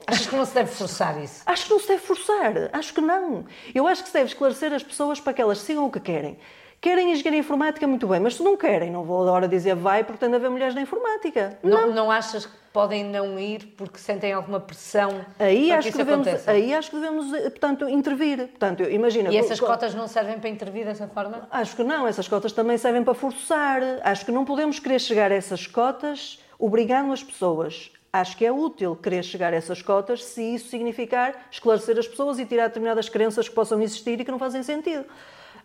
[0.07, 1.41] Achas que não se deve forçar isso?
[1.45, 3.45] Acho que não se deve forçar, acho que não.
[3.73, 6.37] Eu acho que se deve esclarecer as pessoas para que elas sigam o que querem.
[6.85, 10.19] Querem engenharia informática, muito bem, mas se não querem, não vou agora dizer vai porque
[10.19, 11.57] tem de haver mulheres na informática.
[11.63, 16.27] Não, não achas que podem não ir porque sentem alguma pressão Aí acho, que devemos,
[16.27, 16.51] aconteça?
[16.51, 18.37] aí acho que devemos, eh, portanto, intervir.
[18.49, 19.31] Portanto, imagina...
[19.31, 21.47] E essas co- cotas não servem para intervir dessa forma?
[21.49, 23.81] Acho que não, essas cotas também servem para forçar.
[24.03, 27.89] Acho que não podemos querer chegar a essas cotas obrigando as pessoas.
[28.13, 32.37] Acho que é útil querer chegar a essas cotas se isso significar esclarecer as pessoas
[32.37, 35.03] e tirar determinadas crenças que possam existir e que não fazem sentido.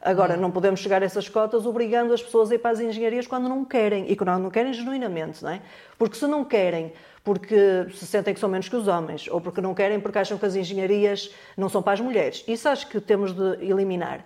[0.03, 3.27] Agora, não podemos chegar a essas cotas obrigando as pessoas a ir para as engenharias
[3.27, 5.61] quando não querem e quando não querem genuinamente, não é?
[5.99, 9.61] Porque se não querem porque se sentem que são menos que os homens ou porque
[9.61, 12.99] não querem porque acham que as engenharias não são para as mulheres, isso acho que
[12.99, 14.25] temos de eliminar.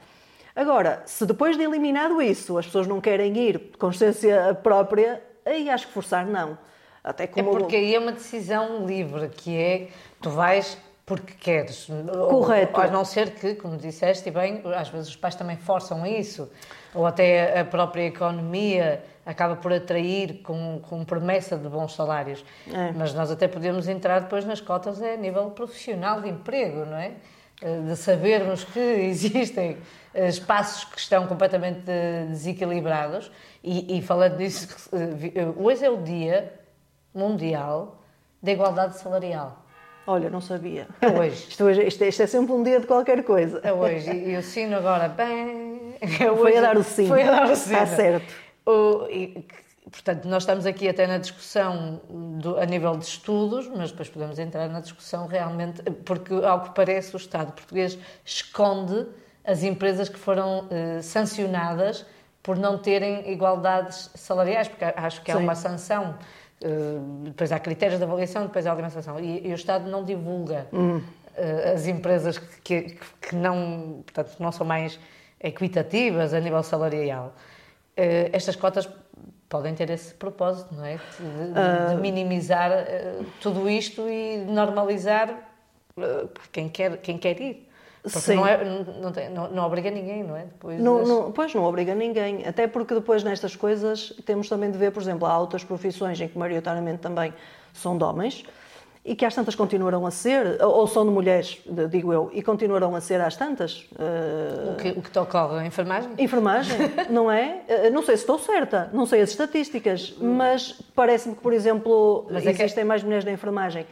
[0.55, 5.69] Agora, se depois de eliminado isso as pessoas não querem ir de consciência própria, aí
[5.69, 6.57] acho que forçar não.
[7.03, 9.89] Até É como porque aí é uma decisão livre, que é
[10.23, 11.87] tu vais porque queres.
[12.31, 12.81] Correto.
[12.81, 16.07] Ou, a não ser que, como disseste, e bem, às vezes os pais também forçam
[16.07, 16.51] isso,
[16.95, 22.45] ou até a própria economia acaba por atrair com, com promessa de bons salários.
[22.73, 22.93] É.
[22.93, 27.13] Mas nós até podemos entrar depois nas cotas a nível profissional de emprego, não é?
[27.63, 29.79] Eh, De sabermos que existem
[30.13, 33.31] eh, espaços que estão completamente eh, desequilibrados
[33.63, 34.49] e, e falando eh,
[35.57, 36.53] hoje é o dia
[37.15, 38.03] mundial
[38.43, 39.64] da igualdade salarial.
[40.07, 40.87] Olha, não sabia.
[41.01, 41.47] É hoje.
[41.49, 43.61] Isto, hoje- isto é, isto é sempre um dia de qualquer coisa.
[43.63, 44.11] É hoje.
[44.13, 45.95] E o sino agora, bem...
[46.01, 47.09] é Foi a dar o sino.
[47.09, 47.75] Foi a dar o sino.
[47.83, 48.35] Está certo.
[48.67, 49.47] O- e,
[49.91, 54.39] portanto, nós estamos aqui até na discussão do- a nível de estudos, mas depois podemos
[54.39, 59.07] entrar na discussão realmente, porque, ao que parece, o Estado português esconde
[59.45, 62.05] as empresas que foram eh, sancionadas
[62.43, 65.43] por não terem igualdades salariais, porque acho que há Sim.
[65.43, 66.15] uma sanção.
[66.65, 69.21] Eh, depois há critérios de avaliação, depois há alimentação.
[69.21, 70.67] E, e o Estado não divulga
[71.37, 74.99] eh, as empresas que, que, que não, portanto, não são mais
[75.41, 77.35] equitativas a nível salarial.
[77.97, 78.89] Eh, estas cotas
[79.49, 80.95] podem ter esse propósito, não é?
[80.97, 81.95] De, de- Ah.
[81.95, 85.29] de minimizar eh, tudo isto e normalizar
[86.51, 87.64] quem quer, quem quer ir.
[88.05, 88.37] Porque Sim.
[88.37, 88.63] não, é,
[89.01, 90.43] não, tem- não- não obriga ninguém, não é?
[90.43, 92.47] Depois Não, das- não- pois não obriga ninguém.
[92.47, 96.29] Até porque depois nestas coisas temos também de ver, por exemplo, há outras profissões em
[96.29, 97.33] que maioritariamente também
[97.73, 98.45] são de homens
[99.07, 101.59] e que às tantas continuarão a ser, ou são de mulheres,
[101.91, 103.89] digo eu, e continuarão a ser às tantas.
[103.99, 106.11] eh, o, que, o que ocorre a enfermagem?
[106.19, 106.77] Enfermagem,
[107.09, 107.63] não é?
[107.69, 112.27] Eh, Não sei se estou certa, não sei as estatísticas, mas parece-me que, por exemplo,
[112.31, 113.87] Mas é que- existem mais mulheres na enfermagem.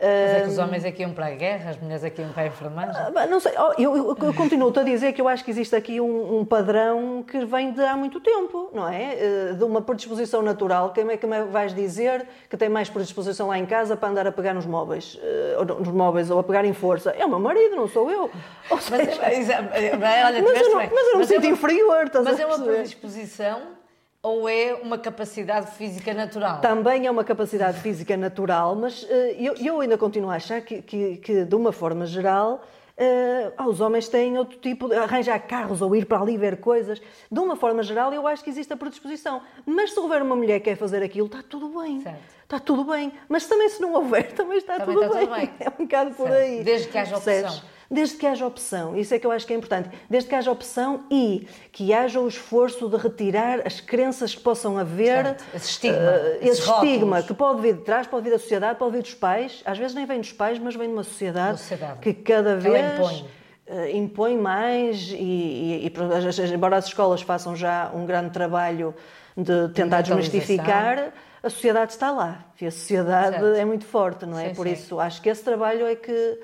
[0.00, 2.44] Mas é que os homens aqui iam para a guerra, as mulheres aqui iam para
[2.44, 2.94] a enfermagem.
[3.16, 5.74] ah, Não sei, oh, eu, eu- eu continuo-te a dizer que eu acho que existe
[5.74, 9.14] aqui um, um padrão que vem de há muito tempo, não é?
[9.18, 10.92] Eh, De uma predisposição natural.
[10.92, 14.26] Quem é que me vais dizer que tem mais predisposição lá em casa para andar
[14.26, 17.10] a pegar nos móveis, eh, ou nos móveis, ou a pegar em força?
[17.10, 18.30] É o meu marido, não sou eu.
[18.70, 19.52] Mas, seja, é- mas, é-
[20.20, 22.38] é- olha, mas, eu não, mas eu não me é sinto uma- inferior, estás Mas
[22.38, 23.62] a é uma predisposição
[24.28, 26.60] ou é uma capacidade física natural?
[26.60, 30.82] Também é uma capacidade física natural, mas eh, eu, eu ainda continuo a achar que,
[30.82, 32.62] que- que, de uma forma geral,
[33.56, 37.00] ah, os homens têm outro tipo de arranjar carros ou ir para ali ver coisas.
[37.30, 39.40] De uma forma geral, eu acho que existe a predisposição.
[39.64, 42.00] Mas se houver uma mulher que quer fazer aquilo, está tudo bem.
[42.00, 42.18] Certo.
[42.42, 43.12] Está tudo bem.
[43.28, 45.26] Mas também se não houver, também está, Também tudo, está bem.
[45.28, 45.50] tudo bem.
[45.60, 46.42] É um bocado por Certo.
[46.42, 46.64] aí.
[46.64, 47.60] Desde que haja opção.
[47.90, 49.88] Desde que haja opção, isso é que eu acho que é importante.
[50.10, 54.76] Desde que haja opção e que haja o esforço de retirar as crenças que possam
[54.76, 55.44] haver, Certo.
[55.54, 57.26] Esse estigma, esses esse estigma rótulos.
[57.26, 59.94] que pode vir de trás, pode vir da sociedade, pode vir dos pais, às vezes
[59.94, 62.00] nem vem dos pais, mas vem de uma sociedade, Da sociedade.
[62.00, 63.24] que cada ela vez impõe.
[63.66, 68.94] eh, impõe mais e, e- e, embora as escolas façam já um grande trabalho
[69.34, 71.10] de tentar desmistificar,
[71.42, 73.56] a sociedade está lá e a sociedade Certo.
[73.58, 74.48] é muito forte, não é?
[74.50, 74.72] Sim, Por sim.
[74.74, 76.38] isso acho que esse trabalho é que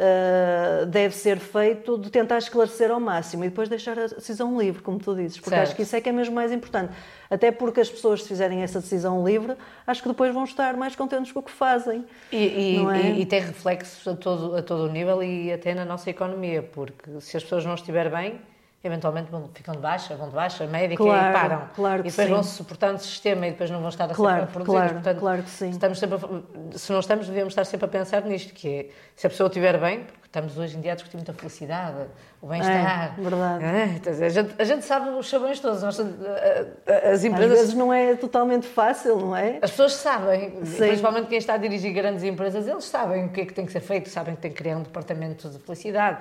[0.00, 4.82] uh, deve ser feito de tentar esclarecer ao máximo e depois deixar a decisão livre,
[4.82, 5.68] como tu dizes, porque certo.
[5.68, 6.92] acho que isso é que é mesmo mais importante.
[7.28, 9.54] Até porque as pessoas, se fizerem essa decisão livre,
[9.86, 12.04] acho que depois vão estar mais contentes com o que fazem.
[12.32, 13.10] E, e, é?
[13.10, 16.62] e, e tem reflexos a todo, a todo o nível e até na nossa economia,
[16.62, 18.40] porque se as pessoas não estiverem bem,
[18.82, 21.68] eventualmente vão, ficam de baixa, vão de baixa médica claro, e param.
[21.74, 24.40] Claro e depois vão se suportando o sistema e depois não vão estar a claro,
[24.40, 24.72] sempre a produzir.
[24.72, 25.70] Claro, Portanto, claro que sim.
[25.70, 29.26] Estamos sempre a, se não estamos, devemos estar sempre a pensar nisto, que é, se
[29.26, 32.06] a pessoa estiver bem, porque estamos hoje em dia a discutir muita felicidade,
[32.40, 33.14] o bem-estar.
[33.18, 33.64] É, verdade.
[33.64, 35.82] É, a, gente, a gente sabe os sabões todos.
[35.82, 37.52] Nós, as empresas...
[37.52, 39.58] Às vezes não é totalmente fácil, não é?
[39.60, 40.76] As pessoas sabem, sim.
[40.78, 43.72] principalmente quem está a dirigir grandes empresas, eles sabem o que é que tem que
[43.72, 46.20] ser feito, sabem que tem que criar um departamento de felicidade.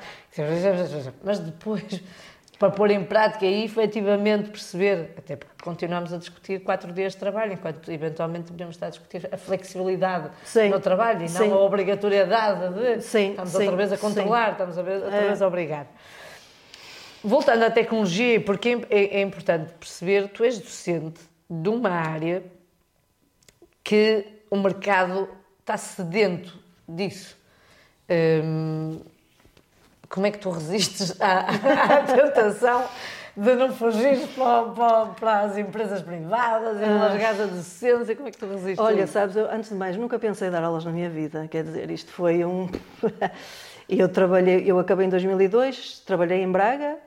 [1.23, 2.01] Mas depois
[2.59, 7.19] para pôr em prática e efetivamente perceber, até porque continuamos a discutir quatro dias de
[7.19, 11.47] trabalho, enquanto eventualmente podemos estar a discutir a flexibilidade sim, no trabalho e sim.
[11.47, 15.87] não a obrigatoriedade de sim, estamos outra vez a controlar, estamos outra vez a obrigar.
[17.23, 22.43] Voltando à tecnologia, porque é, é importante perceber, tu és docente de uma área
[23.81, 25.29] que o mercado
[25.61, 27.37] está sedento disso.
[28.09, 28.99] Hum,
[30.09, 31.45] como é que tu resistes à,
[31.99, 32.83] à tentação
[33.37, 37.07] de não fugir para, para, para, as empresas privadas e ah.
[37.07, 38.15] largar a docência?
[38.15, 38.79] Como é que tu resistes?
[38.79, 41.89] Olha, sabes, eu antes de mais nunca pensei dar aulas na minha vida, quer dizer,
[41.91, 42.67] isto foi um.
[43.87, 46.97] eu trabalhei, eu acabei em 2002, trabalhei em Braga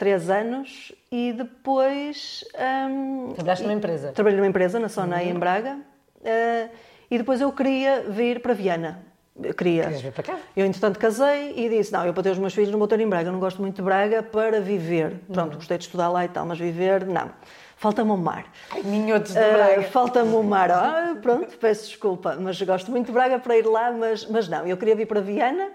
[0.00, 2.42] três anos e depois.
[2.88, 4.12] Um, Trabalhaste numa empresa?
[4.12, 5.30] Trabalhei numa empresa, na Sonai, uhum.
[5.32, 6.70] em Braga, uh,
[7.10, 9.09] e depois eu queria vir para Viana.
[9.56, 10.38] Querias vir para cá?
[10.56, 13.00] Eu, entretanto, casei e disse: Não, eu para ter os meus filhos não vou ter
[13.00, 13.28] em Braga.
[13.28, 15.20] Eu não gosto muito de Braga para viver.
[15.32, 15.56] Pronto, uhum.
[15.56, 17.30] gostei de estudar lá e tal, mas viver, não.
[17.76, 18.44] Falta-me o mar.
[18.70, 19.80] Ai, minhotos de ah, Braga.
[19.80, 20.70] Uh, Falta-me o mar.
[20.70, 24.66] Ah, pronto, peço desculpa, mas gosto muito de Braga para ir lá, mas, mas não.
[24.66, 25.70] Eu queria vir para Viana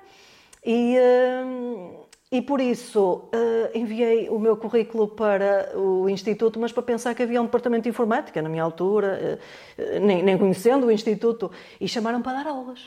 [0.63, 0.97] e.
[0.97, 7.13] Uh, e por isso uh, enviei o meu currículo para o Instituto, mas para pensar
[7.13, 9.39] que havia um departamento de informática na minha altura,
[9.77, 12.85] uh, nem, nem conhecendo o Instituto, e chamaram para dar aulas.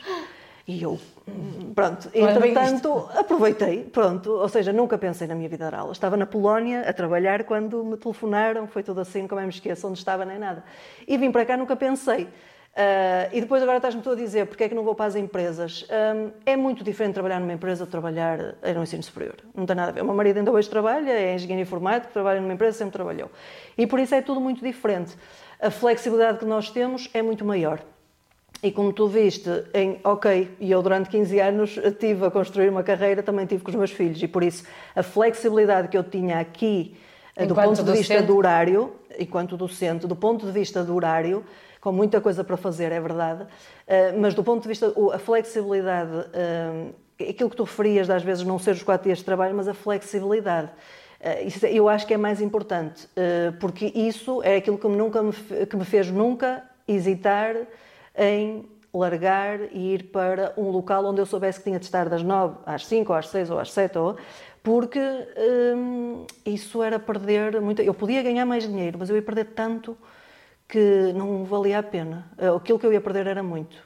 [0.69, 0.99] E eu,
[1.73, 5.91] pronto, entretanto, aproveitei, pronto, ou seja, nunca pensei na minha vida aula.
[5.91, 9.87] Estava na Polónia a trabalhar quando me telefonaram, foi tudo assim, nunca mais me esqueço
[9.87, 10.63] onde estava nem nada.
[11.07, 12.25] E vim para cá, nunca pensei.
[12.25, 15.15] Uh, e depois agora estás-me tu a dizer porque é que não vou para as
[15.15, 15.87] empresas.
[15.89, 18.37] Um, é muito diferente trabalhar numa empresa de trabalhar
[18.75, 19.37] no ensino superior.
[19.55, 20.03] Não tem nada a ver.
[20.03, 23.31] O meu marido ainda hoje trabalha, é engenheiro informático, trabalha numa empresa, sempre trabalhou.
[23.75, 25.17] E por isso é tudo muito diferente.
[25.59, 27.81] A flexibilidade que nós temos é muito maior.
[28.61, 32.83] E como tu viste, em, ok, e eu durante 15 anos estive a construir uma
[32.83, 36.39] carreira, também tive com os meus filhos, e por isso a flexibilidade que eu tinha
[36.39, 36.97] aqui,
[37.37, 41.45] enquanto do ponto de vista do horário, enquanto docente, do ponto de vista do horário,
[41.79, 43.45] com muita coisa para fazer, é verdade,
[43.87, 48.43] eh, mas do ponto de vista, a flexibilidade, eh, aquilo que tu referias às vezes
[48.43, 50.69] não ser os quatro dias de trabalho, mas a flexibilidade.
[51.21, 53.07] Eh, isso eu acho que é mais importante,
[53.59, 57.55] porque isso é aquilo que nunca me, que me fez nunca hesitar
[58.19, 62.21] em largar e ir para um local onde eu soubesse que tinha de estar das
[62.21, 64.17] 9 às 5 ou às 6 ou às 7 ou
[64.61, 67.81] porque hum, isso era perder muito.
[67.81, 69.97] Eu podia ganhar mais dinheiro, mas eu ia perder tanto
[70.67, 72.29] que não valia a pena.
[72.37, 73.77] Eh, aquilo que eu ia perder era muito.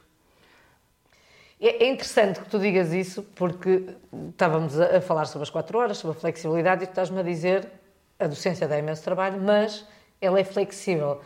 [1.60, 3.94] É, é interessante que tu digas isso, porque
[4.30, 7.68] estávamos a falar sobre as 4 horas, sobre a flexibilidade, e tu estás-me a dizer
[8.18, 9.86] a docência dá imenso trabalho, mas
[10.20, 11.20] ela é flexível.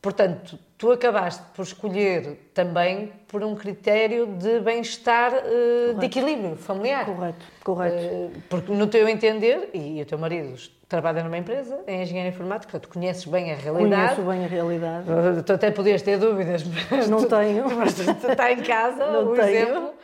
[0.00, 7.06] Portanto, tu acabaste por escolher também por um critério de bem-estar, uh, de equilíbrio familiar.
[7.06, 8.04] Correto, correto.
[8.04, 10.56] Uh, porque no teu entender, e o teu marido
[10.88, 14.16] trabalha numa empresa, é engenheiro informático, tu conheces bem a realidade.
[14.16, 15.06] Conheço bem a realidade.
[15.08, 17.70] Uh, tu até podias ter dúvidas, mas não tu, tenho.
[17.78, 19.48] Mas tu está em casa, não por tenho.
[19.50, 19.94] exemplo.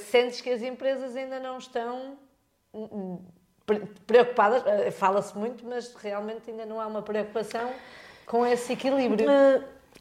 [0.00, 2.18] sentes que as empresas ainda não estão
[2.74, 3.18] hum, hum,
[4.04, 4.64] preocupadas,
[4.96, 7.70] fala-se muito, mas realmente ainda não há uma preocupação
[8.26, 9.28] com esse equilíbrio.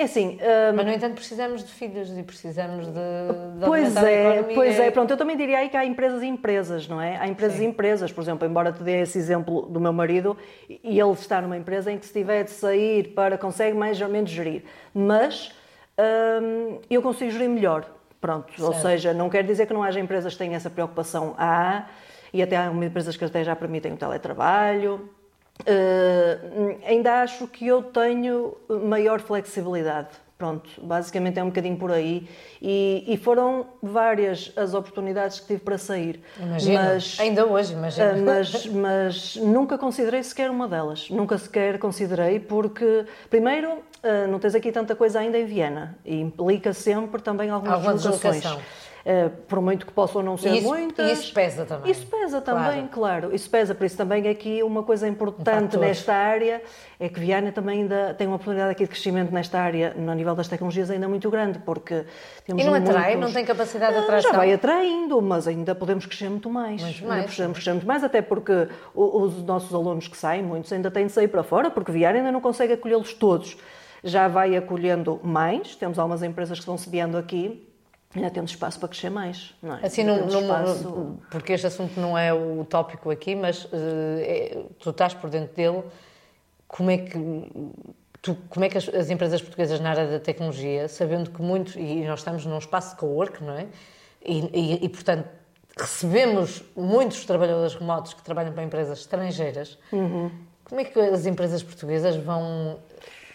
[0.02, 0.38] É assim.
[0.38, 2.94] Uh, Mas, no entanto, precisamos de filhos e precisamos de.
[2.94, 4.90] de pois é, pois é.
[4.90, 7.18] Pronto, eu também diria aí que há empresas e empresas, não é?
[7.18, 7.66] Há empresas Sim.
[7.66, 8.12] e empresas.
[8.12, 10.36] Por exemplo, embora te dê esse exemplo do meu marido,
[10.68, 13.38] e ele está numa empresa em que, se tiver de sair para.
[13.38, 14.64] consegue mais ou menos gerir.
[14.92, 15.50] Mas
[16.00, 17.86] uh, eu consigo gerir melhor.
[18.20, 18.64] Pronto, certo.
[18.66, 21.36] ou seja, não quer dizer que não haja empresas que tenham essa preocupação.
[21.38, 21.86] Há,
[22.34, 25.10] e até há empresas que até já permitem o teletrabalho,
[25.62, 30.10] Uh, ainda acho que eu tenho maior flexibilidade.
[30.42, 32.28] Pronto, basicamente é um bocadinho por aí.
[32.60, 36.20] E, e foram várias as oportunidades que tive para sair.
[36.40, 36.80] Imagino.
[36.80, 38.12] Mas, ainda hoje, imagino.
[38.12, 41.12] Uh, mas, mas nunca considerei sequer uma delas.
[41.12, 45.96] Nunca sequer considerei, porque, primeiro, uh, não tens aqui tanta coisa ainda em Viena.
[46.04, 48.44] E implica sempre também algumas Alguma deslocações.
[48.44, 48.60] Uh,
[49.48, 51.10] por muito que possam não ser e isso, muitas.
[51.10, 51.92] E isso pesa também.
[51.92, 53.22] Isso pesa também, claro.
[53.22, 53.36] claro.
[53.36, 56.62] Isso pesa, por isso também aqui uma coisa importante um nesta área
[57.00, 60.36] é que Viana também ainda tem uma oportunidade aqui de crescimento nesta área, no nível
[60.36, 62.06] das tecnologias, ainda muito grande, porque
[62.46, 63.16] temos E não atrai?
[63.16, 63.22] muitos...
[63.22, 64.32] Não tem capacidade de Ah, atração?
[64.32, 66.82] Já vai atraindo, mas ainda podemos crescer muito mais.
[66.82, 67.36] Muito Ainda mais.
[67.36, 71.12] podemos crescer muito mais, até porque os nossos alunos que saem, muitos ainda têm de
[71.12, 73.58] sair para fora, porque Viana ainda não consegue acolhê-los todos.
[74.04, 77.68] Já vai acolhendo mais, temos algumas empresas que estão sediando aqui,
[78.16, 79.54] ainda temos espaço para crescer mais.
[79.62, 79.86] Não é?
[79.86, 84.64] Assim, temos num- espaço- porque este assunto não é o tópico aqui, mas eh, é-
[84.80, 85.84] tu estás por dentro dele.
[86.68, 87.18] Como é que
[88.22, 91.76] tu, como é que as, as empresas portuguesas na área da tecnologia, sabendo que muitos
[91.76, 93.68] e nós estamos num espaço de co-work, não é?
[94.26, 95.28] E, e- e, portanto
[95.80, 99.78] recebemos muitos trabalhadores remotos que trabalham para empresas estrangeiras.
[99.90, 102.78] Como é que as empresas portuguesas vão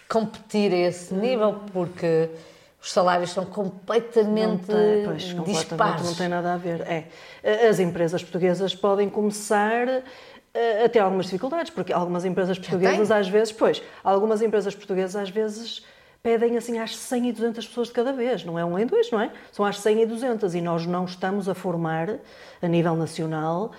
[0.09, 1.61] competir a esse nível?
[1.73, 2.29] Porque
[2.87, 6.03] os salários são completamente Não tem, pois, completamente dispares.
[6.05, 6.81] não tem nada a ver.
[6.83, 7.69] É.
[7.69, 9.89] As empresas portuguesas podem começar
[10.55, 15.17] eh, a ter algumas dificuldades, porque algumas empresas portuguesas às vezes, pois, algumas empresas portuguesas
[15.17, 15.85] às vezes
[16.23, 19.11] pedem assim às 100 e 200 pessoas de cada vez, não é um em dois,
[19.11, 19.33] não é?
[19.51, 22.19] São às 100 e 200 e nós não estamos a formar
[22.63, 23.73] a nível nacional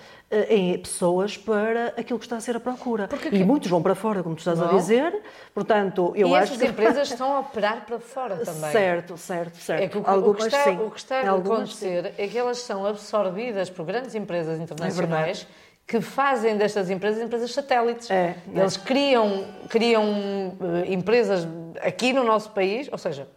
[0.49, 3.07] em pessoas para aquilo que está a ser a procura.
[3.31, 5.21] e muitos vão para fora, como tu estás a dizer,
[5.53, 6.65] portanto, eu e acho essas que...
[6.67, 8.71] empresas estão a operar para fora também.
[8.71, 9.83] Certo, certo, certo.
[9.83, 11.97] É que o, que- o que está, o que está a Algumas, sim.
[11.97, 15.47] acontecer é que elas são absorvidas por grandes empresas É internacionais
[15.85, 18.11] que fazem destas empresas empresas satélites.
[18.11, 18.59] É, é.
[18.59, 20.03] Eles criam, criam
[20.85, 21.47] eh, empresas
[21.81, 23.29] aqui no nosso país, ou seja,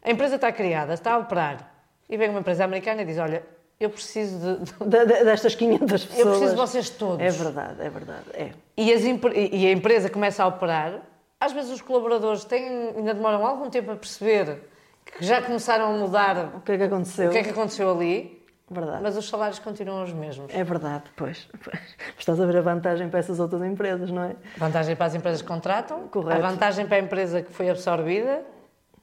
[0.00, 1.74] a empresa está criada, está a operar,
[2.08, 3.42] e vem uma empresa americana e diz: Olha,
[3.80, 4.64] eu preciso de.
[4.64, 6.18] de- da- destas 500 pessoas.
[6.18, 7.20] Eu preciso de vocês todos.
[7.20, 8.24] É verdade, é verdade.
[8.34, 8.50] É.
[8.76, 11.00] E, as e a empresa começa a operar,
[11.40, 14.58] às vezes os colaboradores têm, ainda demoram algum tempo a perceber
[15.04, 17.28] que já começaram a mudar O que é que aconteceu?
[17.28, 19.02] o que é que aconteceu ali, Verdade.
[19.02, 20.52] mas os salários continuam os mesmos.
[20.54, 21.48] É verdade, pois.
[21.64, 21.80] pois.
[22.18, 24.36] Estás a ver a vantagem para essas outras empresas, não é?
[24.58, 26.44] Vantagem para as empresas que contratam, Correto.
[26.44, 28.42] a vantagem para a empresa que foi absorvida,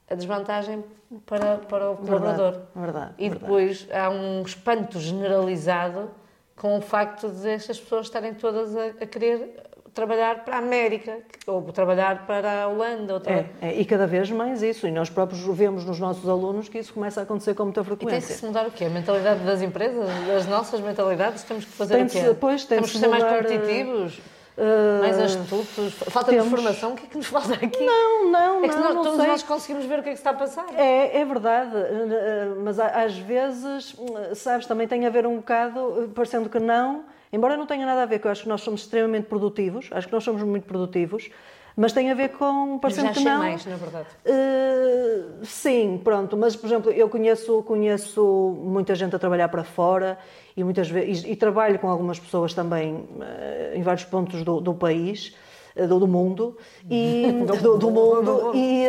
[0.09, 0.83] a desvantagem
[1.25, 2.61] para, para o colaborador.
[2.75, 3.39] verdade, E verdade.
[3.43, 6.09] depois há um espanto generalizado
[6.55, 9.61] com o facto de estas pessoas estarem todas a, a querer
[9.93, 14.05] trabalhar para a América, ou trabalhar para a Holanda, ou tra- É, é, e cada
[14.05, 14.85] vez mais isso.
[14.85, 17.83] E nós próprios vemos nos nossos alunos que isso começa a acontecer com muita E
[17.85, 18.35] tem que frequência.
[18.35, 18.85] se mudar o quê?
[18.85, 20.05] A mentalidade das empresas?
[20.37, 21.43] As nossas mentalidades?
[21.43, 22.37] Temos que fazer Tem o quê?
[22.39, 24.19] pois, tem Temos que se ser mais mudar, competitivos?
[24.57, 25.93] Uh, mais astutos?
[26.07, 26.49] Falta-nos temos.
[26.49, 26.93] formação?
[26.93, 27.85] O que é que nos falta aqui?
[27.85, 29.27] Não, não, É que não, nós- não todos sei.
[29.27, 30.65] nós conseguimos ver o que é que está a passar.
[30.77, 33.95] É, é verdade, eh, mas às vezes,
[34.31, 38.03] eh, sabes, também tem a ver um bocado, parecendo que não, embora não tenha nada
[38.03, 40.63] a ver, que eu acho que nós somos extremamente produtivos, acho que nós somos muito
[40.65, 41.29] produtivos,
[41.75, 43.39] mas tem a ver com, parecendo que não.
[43.39, 44.07] mais, na verdade.
[44.25, 50.17] Uh, sim, pronto, mas por exemplo, eu conheço, conheço muita gente a trabalhar para fora
[50.55, 54.61] e muitas vezes e, e trabalho com algumas pessoas também uh, em vários pontos do,
[54.61, 55.35] do país,
[55.75, 56.57] uh, do, do mundo
[56.89, 57.25] e
[57.61, 58.87] do, do mundo e,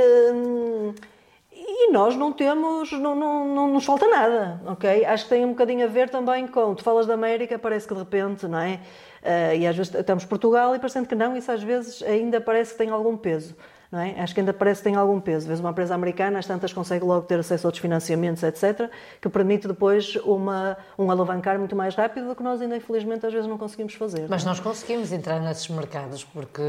[1.53, 5.05] e nós não temos, não, não, não nos falta nada, ok?
[5.05, 7.95] Acho que tem um bocadinho a ver também com, tu falas da América, parece que
[7.95, 8.81] de repente, não é?
[9.27, 12.73] Uh, e às vezes estamos Portugal e parecendo que não, isso às vezes ainda parece
[12.73, 13.57] que tem algum peso.
[13.91, 14.21] Não é?
[14.21, 15.49] Acho que ainda parece que tem algum peso.
[15.49, 18.89] Vês uma empresa americana, às tantas consegue logo ter acesso a outros financiamentos, etc.,
[19.21, 23.33] que permite depois uma, um alavancar muito mais rápido do que nós ainda, infelizmente, às
[23.33, 24.27] vezes não conseguimos fazer.
[24.29, 24.47] Mas é?
[24.47, 26.63] nós conseguimos entrar nesses mercados, porque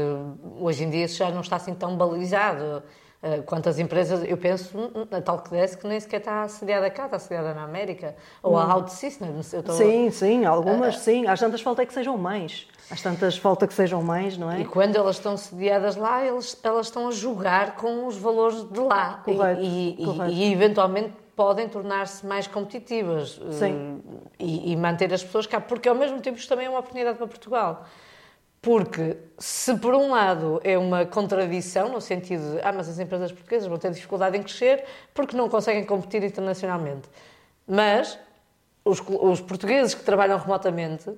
[0.60, 2.82] hoje em dia isso já não está assim tão balizado.
[3.20, 6.88] Uh, Quantas empresas, eu penso, hum, a tal que desce, que nem sequer está assediada
[6.88, 9.52] cá, está assediada na América, ou a OutSystems.
[9.52, 11.26] Eu estou- Sim, sim, algumas sim.
[11.26, 12.68] Às tantas falta é que sejam mais.
[12.88, 14.60] Às tantas falta que sejam mais, não é?
[14.60, 18.78] E quando elas estão sediadas lá, eles, elas estão a jogar com os valores de
[18.78, 19.20] lá.
[19.24, 20.32] Correto, e, e- correto.
[20.32, 24.00] e, eventualmente podem tornar-se mais competitivas eh, Sim.
[24.38, 27.18] e, e manter as pessoas cá, porque ao mesmo tempo isto também é uma oportunidade
[27.18, 27.84] para Portugal.
[28.60, 33.30] Porque se por um lado é uma contradição, no sentido de ah, mas as empresas
[33.30, 37.08] portuguesas vão ter dificuldade em crescer porque não conseguem competir internacionalmente.
[37.66, 38.18] Mas
[38.84, 41.10] os, os portugueses que trabalham remotamente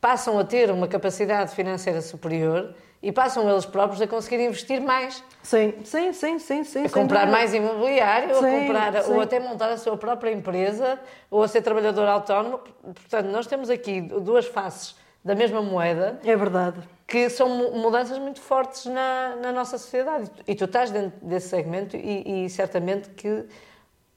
[0.00, 5.22] passam a ter uma capacidade financeira superior e passam eles próprios a conseguir investir mais,
[5.42, 6.84] Sim, sim, sim, sim, sim.
[6.84, 7.32] a comprar dúvida.
[7.38, 9.12] mais imobiliário, ou, Sim, comprar, sim.
[9.12, 10.98] ou até montar a sua própria empresa,
[11.30, 12.58] ou a ser trabalhador autónomo.
[12.82, 16.78] Portanto, nós temos aqui duas faces da mesma moeda É verdade.
[17.06, 20.30] que são mu- mudanças muito fortes na, na nossa sociedade.
[20.46, 23.44] E tu estás dentro desse segmento e, e certamente que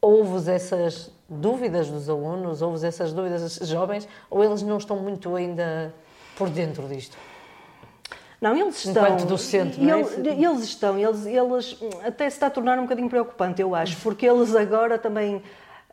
[0.02, 5.36] ouves essas dúvidas dos alunos, ouves essas dúvidas dos jovens, ou eles não estão muito
[5.36, 5.94] ainda
[6.38, 7.18] por dentro disto.
[8.42, 9.06] Não, eles estão.
[9.06, 10.02] Enquanto docente, não é?
[10.02, 13.96] ele- Eles estão, eles, eles até se está a tornar um bocadinho preocupante, eu acho,
[14.02, 15.42] porque eles agora também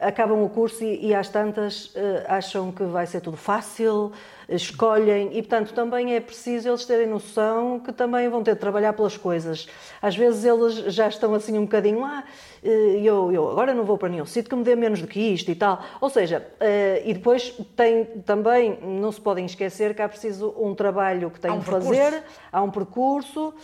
[0.00, 4.12] acabam o curso e, e às tantas uh, acham que vai ser tudo fácil,
[4.48, 8.94] escolhem e, portanto, também é preciso eles terem noção que também vão ter de trabalhar
[8.94, 9.68] pelas coisas.
[10.00, 13.96] Às vezes eles já estão assim um bocadinho lá, ah, eu, eu agora não vou
[13.96, 15.82] para nenhum sítio que me dê menos do que isto e tal.
[16.00, 20.74] Ou seja, uh, e depois tem também, não se podem esquecer que há preciso um
[20.74, 23.54] trabalho que têm um de fazer, há um percurso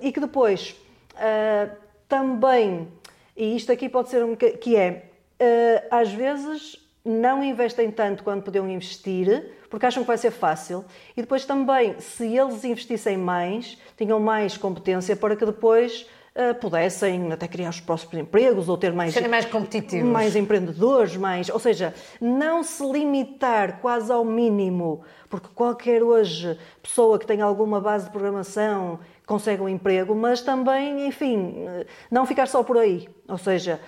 [0.00, 0.74] e que depois
[2.08, 2.88] também,
[3.36, 5.09] e isto aqui pode ser um que é eh,
[5.90, 10.84] às vezes não investem tanto quanto podiam investir, porque acham que vai ser fácil.
[11.16, 17.32] E depois também, se eles investissem mais, tinham mais competência para que depois uh, pudessem
[17.32, 21.58] até criar os próximos empregos ou ter mais serem mais competitivos, mais empreendedores, mais, ou
[21.58, 28.06] seja, não se limitar quase ao mínimo, porque qualquer hoje pessoa que tem alguma base
[28.06, 31.54] de programação consegue um emprego, mas também, enfim,
[32.10, 33.80] não ficar só por aí, ou seja,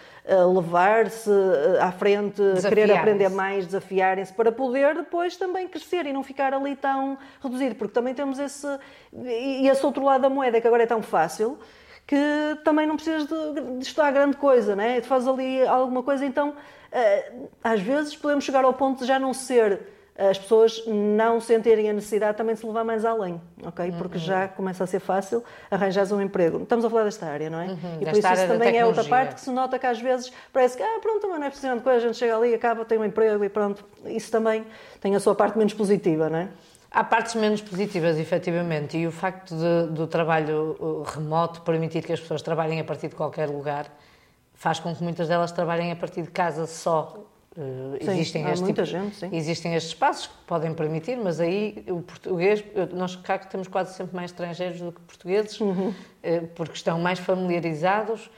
[0.55, 6.23] levar-se eh, à frente, querer aprender mais, desafiarem-se, para poder depois também crescer e não
[6.23, 8.67] ficar ali tão reduzido, porque também temos esse,
[9.13, 11.59] e esse outro lado da moeda que agora é tão fácil,
[12.07, 12.17] que
[12.65, 15.01] também não precisas de, de estudar grande coisa, né?
[15.01, 16.55] Tu fazes ali alguma coisa, então
[16.93, 19.81] eh, às vezes podemos chegar ao ponto de já não ser
[20.17, 23.93] as pessoas não sentirem a necessidade também de se levar mais além, ok?
[23.97, 24.23] Porque uhum.
[24.23, 26.63] já começa a ser fácil arranjar um emprego.
[26.63, 27.69] Estamos a falar desta área, não é?
[27.69, 30.31] Uhum, e por isso isso também é outra parte que se nota que às vezes
[30.53, 32.99] parece que, ah, pronto, não é preciso de coisa, a gente chega ali, acaba, tem
[32.99, 33.85] um emprego e pronto.
[34.05, 34.67] Isso também
[35.01, 36.49] tem a sua parte menos positiva, não é?
[36.91, 42.21] Há partes menos positivas, efetivamente, e o facto de, do trabalho remoto permitir que as
[42.21, 43.87] pessoas trabalhem a partir de qualquer lugar
[44.53, 47.17] faz com que muitas delas trabalhem a partir de casa só
[47.55, 52.65] sim, existem, este tipo, gente, existem estes espaços que podem permitir, mas aí o português,
[52.95, 55.89] nós cá temos quase sempre mais estrangeiros do que portugueses, uhum.
[55.91, 58.31] uh, porque estão mais familiarizados,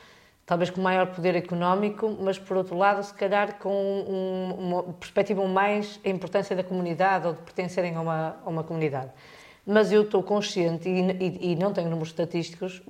[0.45, 5.47] talvez com maior poder económico, mas por outro lado, se calhar com um, uma perspectiva
[5.47, 9.11] mais a importância da comunidade ou de pertencerem a uma, a uma comunidade.
[9.65, 12.83] Mas eu estou consciente, e, e, e não tenho números estatísticos,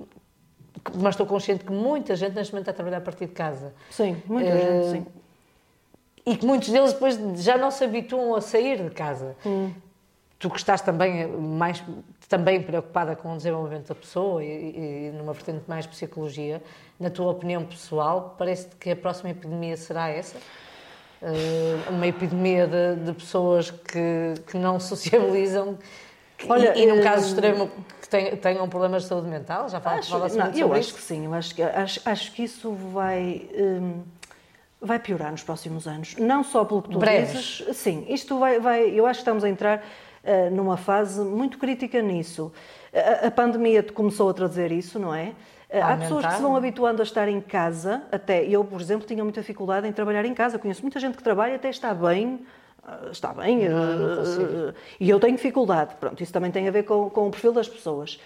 [0.95, 3.73] mas estou consciente que muita gente neste momento está a trabalhar a partir de casa.
[3.91, 5.05] Sim, muita uh, gente, sim
[6.25, 9.35] e que muitos deles depois já não se habituam a sair de casa.
[9.45, 9.71] Hum.
[10.39, 11.83] Tu que estás também mais
[12.27, 16.61] também preocupada com o desenvolvimento da pessoa e, e numa vertente mais psicologia,
[16.99, 20.37] na tua opinião pessoal, parece-te que a próxima epidemia será essa?
[21.21, 25.77] Uh, uma epidemia de, de pessoas que, que não sociabilizam
[26.47, 27.71] Olha, e, e num caso eh, extremo
[28.01, 29.69] que tenham problemas de saúde mental?
[29.69, 30.95] Já fala, acho, fala não, eu acho isso?
[30.95, 33.47] que sim, eu acho que, acho, acho que isso vai.
[33.55, 34.01] Hum,
[34.85, 36.15] vai piorar nos próximos anos.
[36.17, 37.31] Não só pelo que tu Breves.
[37.31, 37.77] dizes.
[37.77, 38.89] Sim, isto vai, vai.
[38.89, 39.83] Eu acho que estamos a entrar
[40.23, 42.51] uh, numa fase muito crítica nisso.
[42.93, 45.33] A, a pandemia começou a trazer isso, não é?
[45.69, 49.05] Uh, há pessoas que se vão habituando a estar em casa, até eu, por exemplo,
[49.07, 50.59] tinha muita dificuldade em trabalhar em casa.
[50.59, 52.45] Conheço muita gente que trabalha até está bem,
[52.83, 55.95] uh, está bem, não, não e eu tenho dificuldade.
[55.99, 58.19] Pronto, isso também tem a ver com, com o perfil das pessoas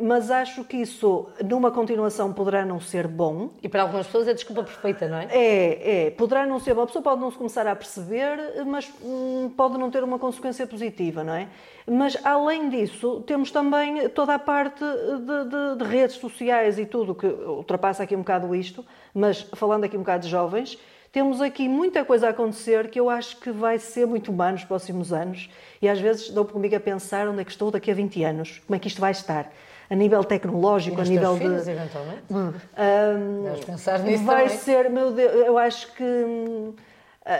[0.00, 3.50] mas acho que isso, numa continuação, poderá não ser bom.
[3.62, 5.28] E para algumas pessoas é desculpa perfeita, não é?
[5.30, 6.10] É, é.
[6.10, 6.82] Poderá não ser bom.
[6.82, 10.66] A pessoa pode não se começar a perceber, mas hum, pode não ter uma consequência
[10.66, 11.48] positiva, não é?
[11.86, 17.14] Mas, além disso, temos também toda a parte de, de, de redes sociais e tudo,
[17.14, 20.78] que ultrapassa aqui um bocado isto, mas falando aqui um bocado de jovens,
[21.12, 24.64] temos aqui muita coisa a acontecer que eu acho que vai ser muito humano nos
[24.64, 25.50] próximos anos
[25.82, 28.62] e às vezes dou comigo a pensar onde é que estou daqui a 20 anos,
[28.66, 29.50] como é que isto vai estar.
[29.88, 31.72] A nível tecnológico, a nível filhos, de.
[31.72, 32.22] eventualmente.
[32.32, 34.58] Um, pensar nisso vai também.
[34.58, 36.74] ser, meu Deus, eu acho que, hum,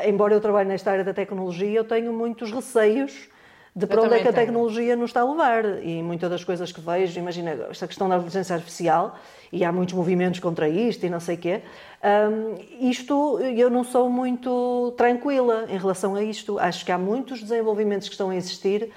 [0.05, 3.29] embora eu trabalhe nesta área da tecnologia, eu tenho muitos receios
[3.75, 5.85] de para onde é que a tecnologia nos está a levar.
[5.85, 9.17] E muitas das coisas que vejo, imagina esta questão da inteligência artificial,
[9.53, 11.63] e há muitos movimentos contra isto e não sei o quê.
[12.03, 16.59] Um, isto, eu não sou muito tranquila em relação a isto.
[16.59, 18.91] Acho que há muitos desenvolvimentos que estão a existir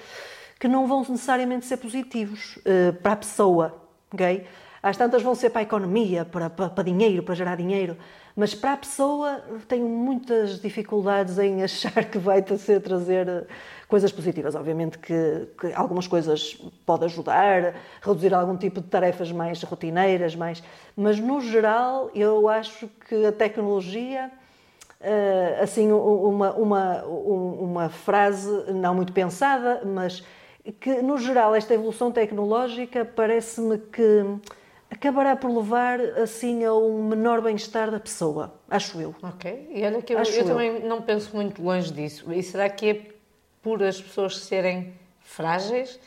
[0.59, 3.76] que não vão necessariamente ser positivos uh, para a pessoa,
[4.13, 4.45] ok?
[4.82, 7.97] Às tantas vão ser para a economia, para, para, para dinheiro, para gerar dinheiro,
[8.36, 13.47] mas para a pessoa tenho muitas dificuldades em achar que vai ser trazer
[13.88, 14.56] coisas positivas.
[14.56, 20.64] Obviamente que, que, algumas coisas pode ajudar, reduzir algum tipo de tarefas mais rotineiras, mais,
[20.96, 24.32] mas no geral eu acho que a tecnologia
[25.00, 30.24] eh, assim uma, uma, uma frase não muito pensada, mas
[30.80, 34.24] que no geral esta evolução tecnológica parece-me que
[34.90, 39.14] acabará por levar assim a um menor bem-estar da pessoa, acho eu.
[39.22, 42.32] Ok, e olha que eu, eu também não penso muito longe disso.
[42.32, 43.12] E será que é
[43.64, 45.99] por as pessoas serem frágeis,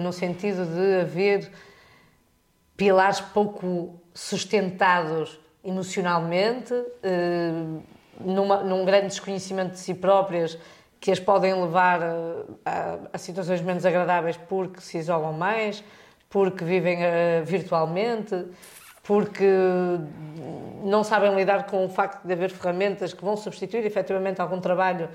[0.00, 1.52] no sentido de haver
[2.76, 7.52] pilares pouco sustentados emocionalmente, eh,
[8.20, 10.58] numa, num grande desconhecimento de si próprias
[10.98, 15.84] que as podem levar eh, a, a situações menos agradáveis porque se isolam mais,
[16.28, 18.46] porque vivem uh, virtualmente,
[19.02, 19.46] porque
[20.82, 25.08] não sabem lidar com o facto de haver ferramentas que vão substituir efetivamente algum trabalho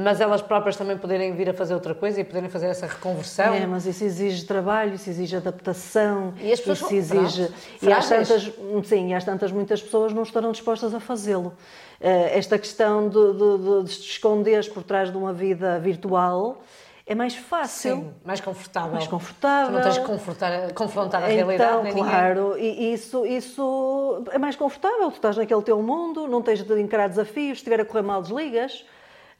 [0.00, 3.52] mas elas próprias também poderem vir a fazer outra coisa e poderem fazer essa reconversão.
[3.52, 7.48] É, mas isso exige trabalho, isso exige adaptação, e as pessoas isso exige.
[7.82, 8.52] e às tantas,
[8.84, 11.52] sim, e às tantas muitas pessoas não estarão dispostas a fazê-lo.
[12.00, 16.62] Eh, esta questão de, de, de, te esconderes por trás de uma vida virtual
[17.04, 17.96] é mais fácil.
[17.96, 18.92] Sim, mais confortável.
[18.92, 19.72] Mais confortável.
[19.72, 21.88] Tu não tens que confrontar, confrontar a então, realidade.
[21.88, 25.10] Então, claro, e isso, isso é mais confortável.
[25.10, 28.22] Tu estás naquele teu mundo, não tens de encarar desafios, se estiver a correr mal,
[28.22, 28.84] desligas.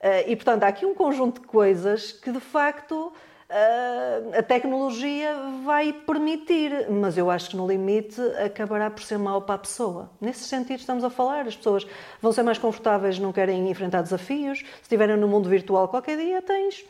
[0.00, 3.12] Eh, e, portanto, há aqui um conjunto de coisas que, de facto,
[3.48, 5.34] eh, a tecnologia
[5.64, 10.10] vai permitir, mas eu acho que no limite acabará por ser mau para a pessoa.
[10.20, 11.86] Nesse sentido estamos a falar, as pessoas
[12.20, 14.58] vão ser mais confortáveis, não querem enfrentar desafios.
[14.58, 16.84] Se estiverem no mundo virtual qualquer dia, tens,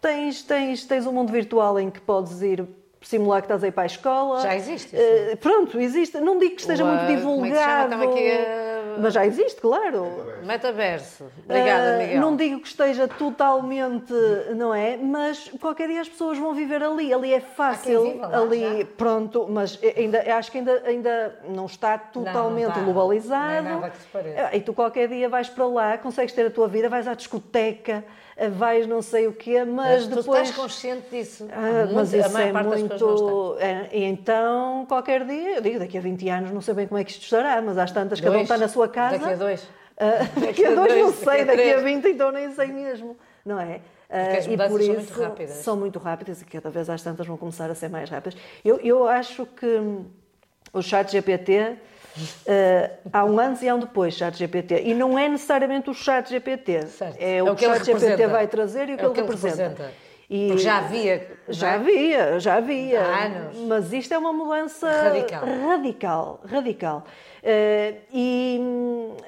[0.00, 2.66] tens, tens, tens um mundo virtual em que podes ir
[3.06, 4.40] simular que estás a ir para a escola.
[4.40, 4.96] Já existe.
[4.96, 6.18] Uh, pronto, existe.
[6.18, 7.94] Não digo que esteja muito é divulgado.
[7.94, 8.98] A...
[9.00, 10.26] Mas já existe, claro.
[10.44, 11.24] Metaverso.
[11.44, 12.18] Obrigada, Miguel.
[12.18, 14.12] Uh, não digo que esteja totalmente,
[14.56, 14.96] não é?
[14.96, 17.14] Mas qualquer dia as pessoas vão viver ali.
[17.14, 18.24] Ali é fácil.
[18.24, 18.86] ali, já.
[18.96, 22.80] pronto, mas ainda, acho que ainda, ainda não está totalmente não, não está.
[22.80, 23.62] globalizado.
[23.62, 24.56] Não é nada que se pareça.
[24.56, 28.04] E tu qualquer dia vais para lá, consegues ter a tua vida, vais à discoteca
[28.50, 30.24] vais não sei o quê, mas, mas depois...
[30.24, 31.46] Tu estás consciente disso.
[31.50, 33.56] Ah, mas isso é muito...
[33.58, 37.04] É, então, qualquer dia, eu digo, daqui a 20 anos não sei bem como é
[37.04, 39.18] que isto estará, mas às tantas, cada um está na sua casa...
[39.18, 39.66] Daqui a dois.
[39.96, 43.80] Uh, daqui a dois não sei, daqui a 20 então nem sei mesmo, não é?
[44.10, 45.56] Uh, e por isso são muito rápidas.
[45.56, 48.38] São muito rápidas e cada vez às tantas vão começar a ser mais rápidas.
[48.62, 49.80] Eu, eu acho que
[50.70, 51.78] o chat GPT
[52.16, 54.82] Uh, há um antes e há um depois chat GPT.
[54.84, 56.86] E não é necessariamente o chat GPT.
[56.86, 57.16] Certo.
[57.20, 59.14] É o, é o que, o chat GPT vai trazer e o que, é ele,
[59.14, 59.68] que ele representa.
[59.68, 60.06] representa.
[60.28, 61.28] E Porque já havia.
[61.48, 61.74] Já é?
[61.74, 63.00] havia, já havia.
[63.00, 63.58] Há anos.
[63.58, 65.44] Mas isto é uma mudança radical.
[65.44, 67.04] Radical, radical.
[67.42, 68.60] Uh, e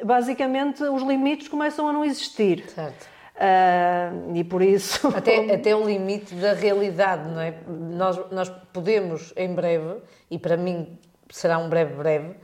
[0.03, 2.69] basicamente os limites começam a não existir.
[2.69, 3.07] Certo.
[3.37, 5.07] Uh, e por isso.
[5.17, 7.55] Até, até o limite da realidade, não é?
[7.69, 10.99] Nós, nós podemos, em breve, e para mim
[11.31, 12.35] será um breve, breve,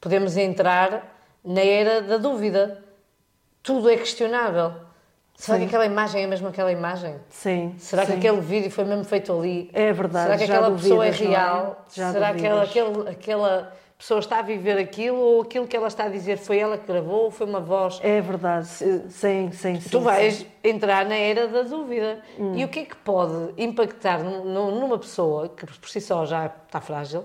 [0.00, 2.82] podemos entrar na era da dúvida.
[3.62, 4.72] Tudo é questionável.
[5.36, 5.64] Será sim.
[5.64, 7.16] que aquela imagem é mesmo aquela imagem?
[7.30, 7.74] Sim.
[7.78, 8.12] Será sim.
[8.12, 9.70] que aquele vídeo foi mesmo feito ali?
[9.72, 10.24] É verdade.
[10.26, 11.86] Será que aquela duvidas, pessoa é real?
[11.86, 11.90] É?
[11.90, 16.04] Será que aquela, aquela, aquela pessoa está a viver aquilo ou aquilo que ela está
[16.04, 18.00] a dizer foi ela que gravou ou foi uma voz?
[18.02, 18.66] É verdade.
[18.66, 19.78] Sim, sim, sim.
[19.90, 22.20] Tu vais entrar na era da dúvida.
[22.38, 22.54] Hum.
[22.56, 26.82] E o que é que pode impactar numa pessoa que por si só já está
[26.82, 27.24] frágil?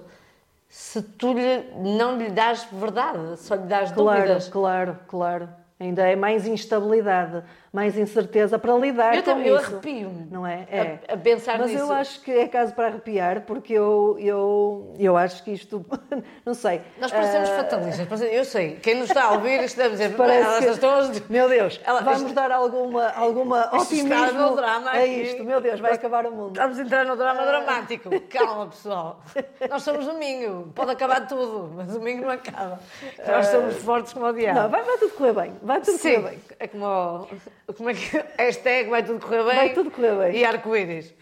[0.75, 4.49] Se tu lhe, não lhe dás verdade, só lhe dás claro, dúvidas.
[4.49, 5.49] Claro, claro, claro.
[5.79, 7.41] Ainda é mais instabilidade,
[7.75, 9.53] mais incerteza para lidar eu com também, isso.
[9.53, 10.27] Eu arrepio-me.
[10.31, 10.65] Não é?
[10.71, 10.99] é.
[11.09, 11.83] A, a pensar Mas nisso.
[11.83, 15.85] eu acho que é caso para arrepiar, porque eu, eu, eu acho que isto.
[16.45, 16.81] não sei.
[16.97, 17.55] Nós parecemos uh...
[17.57, 18.21] fatalistas.
[18.21, 18.77] Eu sei.
[18.77, 20.15] Quem nos está a ouvir, isto deve dizer.
[20.15, 20.71] Parece elas que...
[20.71, 21.25] estão.
[21.29, 21.99] Meu Deus, ela...
[21.99, 22.33] vamos isto...
[22.33, 25.43] dar alguma, alguma otimismo drama a isto.
[25.43, 26.55] Meu Deus, vai acabar o mundo.
[26.55, 27.45] Vamos entrar no drama uh...
[27.45, 28.09] dramático.
[28.29, 29.19] Calma, pessoal.
[29.69, 30.71] Nós somos domingo.
[30.73, 32.79] Pode acabar tudo, mas domingo não acaba.
[33.19, 33.31] Uh...
[33.31, 34.61] Nós somos fortes como o diabo.
[34.61, 35.53] Não, vai, vai tudo correr bem.
[35.61, 36.21] Vai tudo Sim.
[36.21, 36.39] correr bem.
[36.57, 37.27] É como,
[37.73, 38.23] como é que.
[38.37, 39.55] Hashtag vai tudo correr bem.
[39.55, 40.41] Vai tudo correr bem.
[40.41, 41.13] E arco-íris.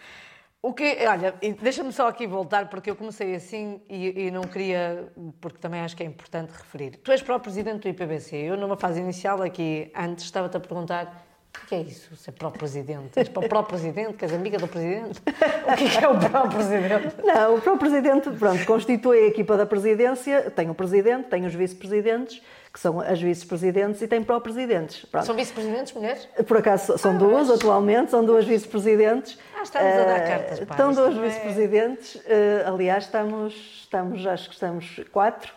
[0.66, 5.12] O que, olha, deixa-me só aqui voltar, porque eu comecei assim e, e, não queria,
[5.42, 6.92] porque também acho que é importante referir.
[7.04, 8.38] Tu és pró-presidente do IPBC.
[8.38, 13.18] Eu, numa fase inicial aqui, antes, estava-te a perguntar o que é isso, ser pró-presidente?
[13.18, 14.14] És pró-presidente?
[14.14, 15.22] Queres amiga do presidente?
[15.22, 17.16] O que é, é o pró-presidente?
[17.24, 22.42] Não, o pró-presidente, pronto, constitui a equipa da presidência, tem o presidente, tem os vice-presidentes,
[22.72, 25.06] que são as vice-presidentes, e tem pró-presidentes.
[25.24, 26.28] São vice-presidentes mulheres?
[26.48, 27.60] Por acaso são ah, duas mas...
[27.60, 29.38] atualmente, são duas vice-presidentes.
[29.56, 31.22] Ah, estamos a dar eh, cartas para Estão duas é?
[31.22, 32.64] vice-presidentes, é...
[32.66, 35.54] aliás, estamos, estamos, acho que estamos quatro.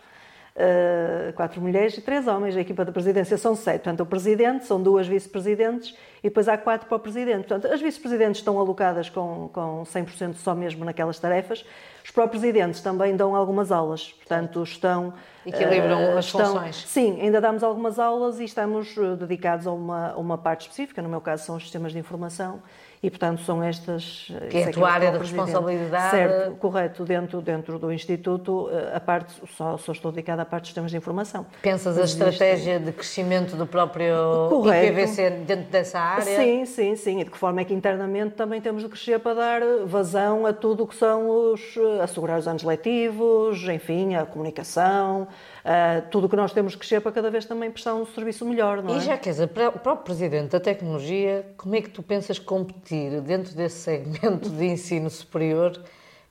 [0.57, 2.57] Uh, quatro mulheres e três homens.
[2.57, 3.82] A equipa da presidência são sete.
[3.82, 7.46] Portanto, o presidente, são duas vice-presidentes e depois há quatro para o presidente.
[7.46, 11.62] Portanto, as vice-presidentes estão alocadas com, com 100% só mesmo naquelas tarefas.
[12.07, 14.12] Os pró-presidentes também dão algumas aulas.
[14.12, 15.12] Portanto, estão...
[15.44, 16.76] Equilibram uh, as estão, funções.
[16.86, 21.02] Sim, ainda damos algumas aulas e estamos dedicados a uma, uma parte específica.
[21.02, 22.62] No meu caso, são os sistemas de informação
[23.02, 24.32] E, portanto, são estas...
[24.50, 26.11] Que é a tua área de responsabilidade.
[26.11, 27.04] Certo, correto.
[27.04, 30.96] Dentro, dentro do Instituto, a parte, só, só estou dedicada à parte dos sistemas de
[30.96, 31.46] informação.
[31.62, 34.92] Pensas a estratégia de crescimento do próprio correto.
[34.92, 36.24] IPVC dentro dessa área?
[36.24, 37.20] Sim, sim, sim.
[37.20, 40.52] E de que forma é que internamente também temos de crescer para dar vazão a
[40.52, 41.76] tudo o que são os...
[42.01, 47.01] assegurar os anos letivos, enfim, a comunicação, uh, tudo o que nós temos que crescer
[47.01, 48.99] para cada vez também prestar um serviço melhor, não é?
[48.99, 53.55] E já queres, o próprio Presidente da Tecnologia, como é que tu pensas competir dentro
[53.55, 55.80] desse segmento de ensino superior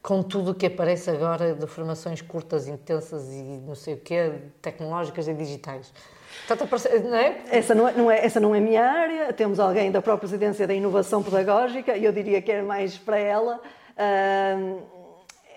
[0.05, 4.33] com tudo o que aparece agora de formações curtas, intensas e não sei o quê,
[4.61, 5.91] tecnológicas e digitais?
[7.03, 7.41] Não é?
[7.49, 9.33] Essa, não é, não é, essa não é a minha área.
[9.33, 13.17] Temos alguém da própria Presidência da Inovação Pedagógica e eu diria que é mais para
[13.17, 13.59] ela.
[13.97, 14.94] Uh,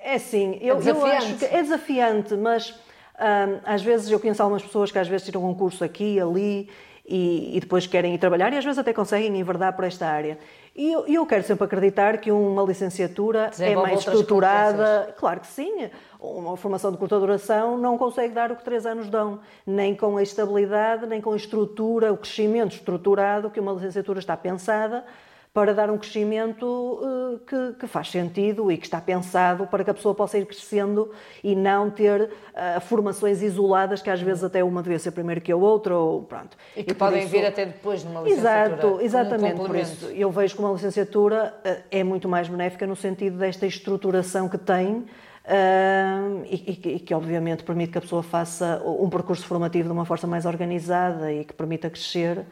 [0.02, 2.74] é assim, eu, é eu acho que é desafiante, mas
[3.18, 6.68] um, às vezes eu conheço algumas pessoas que às vezes tiram um curso aqui, ali
[7.04, 10.38] e, e, depois querem ir trabalhar e às vezes até conseguem enverdar por esta área.
[10.76, 15.14] E eu, eu quero sempre acreditar que uma licenciatura é mais estruturada.
[15.18, 15.90] Claro que sim.
[16.20, 20.18] Uma formação de curta duração não consegue dar o que três anos dão, nem com
[20.18, 25.04] a estabilidade, nem com a estrutura, o crescimento estruturado que uma licenciatura está pensada
[25.52, 29.90] para dar um crescimento uh, que, que, faz sentido e que está pensado para que
[29.90, 31.10] a pessoa possa ir crescendo
[31.42, 35.50] e não ter uh, formações isoladas que às vezes até uma devia ser primeiro que
[35.50, 36.56] a outra ou pronto.
[36.76, 37.30] E que e podem isso...
[37.30, 38.66] vir até depois de uma licenciatura.
[38.66, 39.60] Exato, exatamente.
[39.60, 43.38] Um por isso eu vejo que uma licenciatura uh, é muito mais benéfica no sentido
[43.38, 45.06] desta estruturação que tem
[45.48, 49.92] Uh, e, e, e, que obviamente permite que a pessoa faça um percurso formativo de
[49.94, 52.44] uma forma mais organizada e que permita crescer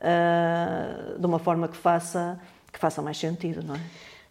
[0.00, 2.38] uh, de uma forma que faça,
[2.72, 3.80] que faça mais sentido, não é?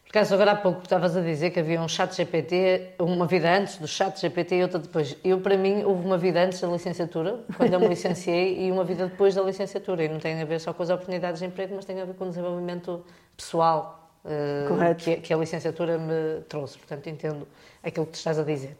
[0.10, 3.56] Por acaso, agora há pouco estavas a dizer que havia um chat GPT, uma vida
[3.56, 5.16] antes do chat GPT e outra depois.
[5.24, 8.84] Eu, para mim, houve uma vida antes da licenciatura, quando eu me licenciei, e uma
[8.84, 10.04] vida depois da licenciatura.
[10.04, 12.16] E não tem a ver só com as oportunidades de emprego, mas tem a ver
[12.16, 13.06] com o desenvolvimento
[13.38, 16.80] pessoal uh, que, que, a licenciatura me trouxe.
[16.80, 17.48] Portanto, entendo
[17.84, 18.76] aquilo que tu estás a dizer.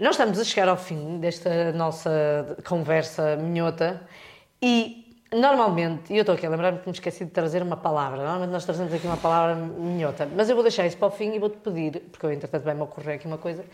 [0.00, 4.00] Nós estamos a chegar ao fim desta nossa conversa minhota
[4.60, 8.18] e Normalmente, e eu estou aqui a lembrar-me que me esqueci de trazer uma palavra.
[8.18, 10.28] Normalmente nós trazemos aqui uma palavra minhota.
[10.34, 12.82] Mas eu vou deixar isso para o fim e vou-te pedir, porque eu entretanto vai-me
[12.82, 13.64] ocorrer aqui uma coisa,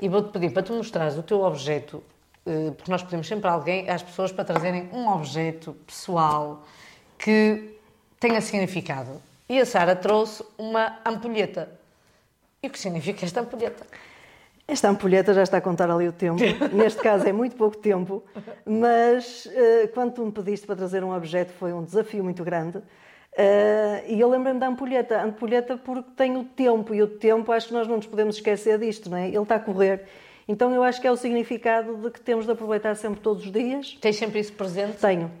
[0.00, 2.00] e vou-te pedir para tu mostrares o teu objeto,
[2.46, 6.62] eh, porque nós pedimos sempre a alguém, às pessoas, para trazerem um objeto pessoal
[7.18, 7.76] que
[8.20, 9.20] tenha significado.
[9.48, 11.68] E a Sara trouxe uma ampulheta.
[12.62, 13.84] E o que significa esta ampulheta?
[14.70, 16.40] Esta ampulheta já está a contar ali o tempo.
[16.72, 18.22] Neste caso é muito pouco tempo,
[18.64, 22.78] mas uh, quando tu me pediste para trazer um objeto foi um desafio muito grande.
[22.78, 25.18] Uh, e eu lembrei-me da ampulheta.
[25.18, 28.36] A ampulheta porque tem o tempo, e o tempo acho que nós não nos podemos
[28.36, 29.26] esquecer disto, não é?
[29.26, 30.04] Ele está a correr.
[30.46, 33.50] Então eu acho que é o significado de que temos de aproveitar sempre todos os
[33.50, 33.98] dias.
[34.00, 34.98] Tens sempre isso presente?
[34.98, 35.32] Tenho.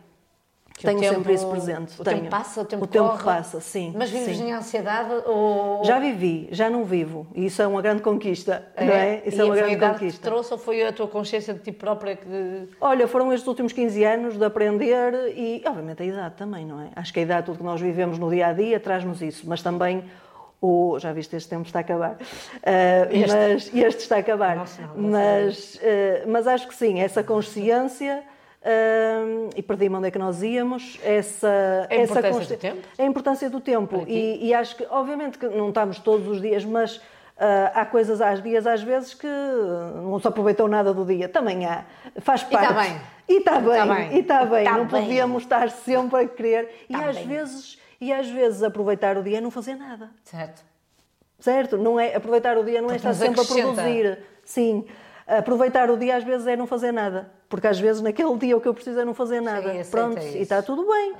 [0.80, 2.00] Que Tenho tempo, sempre isso presente.
[2.00, 2.20] O Tenho.
[2.20, 3.92] tempo passa, o tempo O tempo corre, passa, sim.
[3.94, 4.48] Mas vives sim.
[4.48, 5.84] em ansiedade ou...
[5.84, 7.26] Já vivi, já não vivo.
[7.34, 8.84] E isso é uma grande conquista, é?
[8.86, 9.22] não é?
[9.26, 10.04] Isso e é uma grande conquista.
[10.04, 12.68] Que te trouxe ou foi a tua consciência de ti própria que...
[12.80, 16.88] Olha, foram estes últimos 15 anos de aprender e, obviamente, a idade também, não é?
[16.96, 19.46] Acho que a idade, tudo que nós vivemos no dia-a-dia, -dia, traz-nos isso.
[19.46, 20.02] Mas também
[20.62, 22.12] o, já viste, este tempo está a acabar.
[22.12, 22.16] Uh,
[23.10, 23.36] este.
[23.36, 24.56] Mas este está a acabar.
[24.56, 28.24] Nossa, não, mas, uh, mas acho que sim, essa consciência
[28.62, 30.98] Uh, e perdi-me onde é que nós íamos.
[31.02, 32.88] Essa, a essa importância do tempo?
[32.98, 34.04] A importância do tempo.
[34.06, 37.00] E, e, acho que, obviamente, que não estamos todos os dias, mas uh,
[37.74, 41.28] há coisas, há dias às vezes que não se aproveitou nada do dia.
[41.28, 41.84] Também há.
[42.20, 42.66] Faz parte.
[42.66, 43.00] E está bem.
[43.28, 43.76] E está bem.
[43.76, 44.12] Tá bem.
[44.12, 44.64] E está bem.
[44.64, 45.02] Tá não bem.
[45.02, 46.66] podíamos estar sempre a querer.
[46.90, 47.26] Tá e às bem.
[47.26, 47.78] vezes.
[47.98, 50.10] E às vezes aproveitar o dia é não fazer nada.
[50.24, 50.62] Certo.
[51.38, 51.78] Certo?
[51.78, 54.18] Não é, aproveitar o dia não é Porque estar sempre a produzir.
[54.44, 54.84] Sim.
[55.38, 57.30] Aproveitar o dia às vezes é não fazer nada.
[57.48, 59.70] Porque às vezes naquele dia o que eu preciso é não fazer nada.
[59.70, 60.36] aceita Pronto, isso.
[60.36, 61.14] e está tudo bem.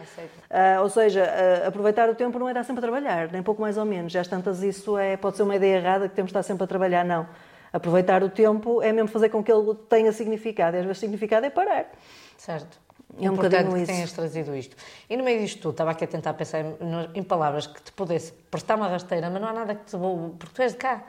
[0.48, 3.60] Ah, ou seja, ah, aproveitar o tempo não é estar sempre a trabalhar, nem pouco
[3.60, 4.12] mais ou menos.
[4.12, 6.66] Já tantas isso é, pode ser uma ideia errada que temos de estar sempre a
[6.66, 7.04] trabalhar.
[7.04, 7.26] Não.
[7.72, 10.76] Aproveitar o tempo é mesmo fazer com que ele tenha significado.
[10.76, 11.90] E às vezes significado é parar.
[12.36, 12.80] Certo.
[13.18, 13.92] É um Importante bocadinho que isso.
[13.92, 14.76] tenhas trazido isto.
[15.08, 16.76] E no meio disto tudo, estava aqui a tentar pensar em,
[17.14, 20.34] em palavras que te pudesse prestar uma rasteira, mas não há nada que te vou...
[20.38, 21.02] porque tu és de cá.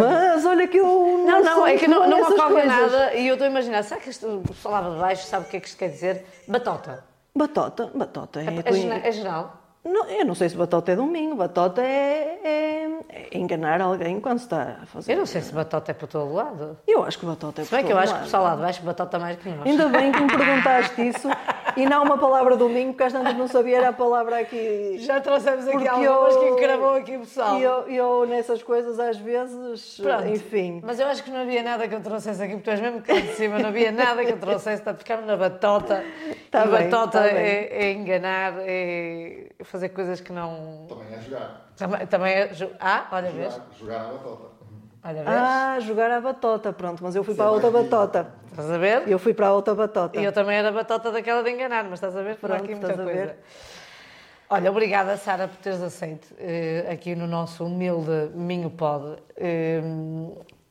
[0.00, 3.46] Mas olha que eu Não, não, é que não, não ocorre nada e eu estou
[3.46, 5.68] a imaginar, será que isto, o pessoal lá de baixo sabe o que é que
[5.68, 6.26] isto quer dizer?
[6.48, 7.04] Batota.
[7.36, 9.60] Batota, batota é, É, gena- é geral?
[9.84, 11.36] Não, eu não sei se batota é domingo.
[11.36, 15.12] Batota é, é- é enganar alguém quando se está a fazer.
[15.12, 16.78] Eu não sei se batota é para todo lado.
[16.86, 18.24] Eu acho que batota é Se bem que eu todo acho que o lado.
[18.24, 19.66] pessoal lá de baixo batota mais que nós.
[19.66, 21.28] Ainda bem que me perguntaste isso.
[21.76, 24.96] E não uma palavra domingo, porque às tantas não sabia, era a palavra aqui.
[24.98, 27.58] Já trouxemos aqui Porque algumas eu- que encravou aqui o pessoal.
[27.58, 30.26] E eu, eu nessas coisas, às vezes, Pronto.
[30.28, 30.80] enfim.
[30.84, 33.00] Mas eu acho que não havia nada que eu trouxesse aqui, porque tu és mesmo
[33.02, 36.04] cá de cima, não havia nada que eu trouxesse, está a ficar na batota.
[36.50, 40.86] Tá e bem, batota tá é, é enganar, é fazer coisas que não.
[40.88, 41.64] Também é jogar.
[41.76, 42.50] Também, também é.
[42.78, 43.52] Ah, olha, vês?
[43.52, 44.53] Jogar, jogar à batota.
[45.04, 45.26] Olha, vês?
[45.28, 48.28] Ah, jogar à batota, pronto, mas eu fui Isso para a outra batota.
[48.50, 49.06] Estás a ver?
[49.06, 50.18] Eu fui para a outra batota.
[50.18, 52.36] E eu também era batota daquela de enganar, mas estás a ver?
[52.36, 53.26] Por Pronto, aqui muita estás a coisa.
[53.26, 53.36] ver.
[54.48, 59.16] Olha, obrigada, Sara, por teres aceito eh, aqui no nosso humilde Minho Pod.
[59.36, 59.82] Eh,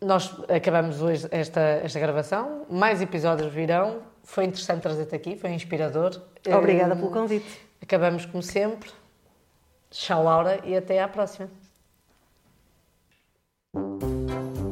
[0.01, 4.01] nós acabamos hoje esta, esta gravação, mais episódios virão.
[4.23, 6.19] Foi interessante trazer-te aqui, foi inspirador.
[6.47, 7.61] Obrigada pelo convite.
[7.81, 8.89] Acabamos como sempre.
[9.91, 11.49] Tchau, Laura, e até à próxima.
[13.73, 14.62] Música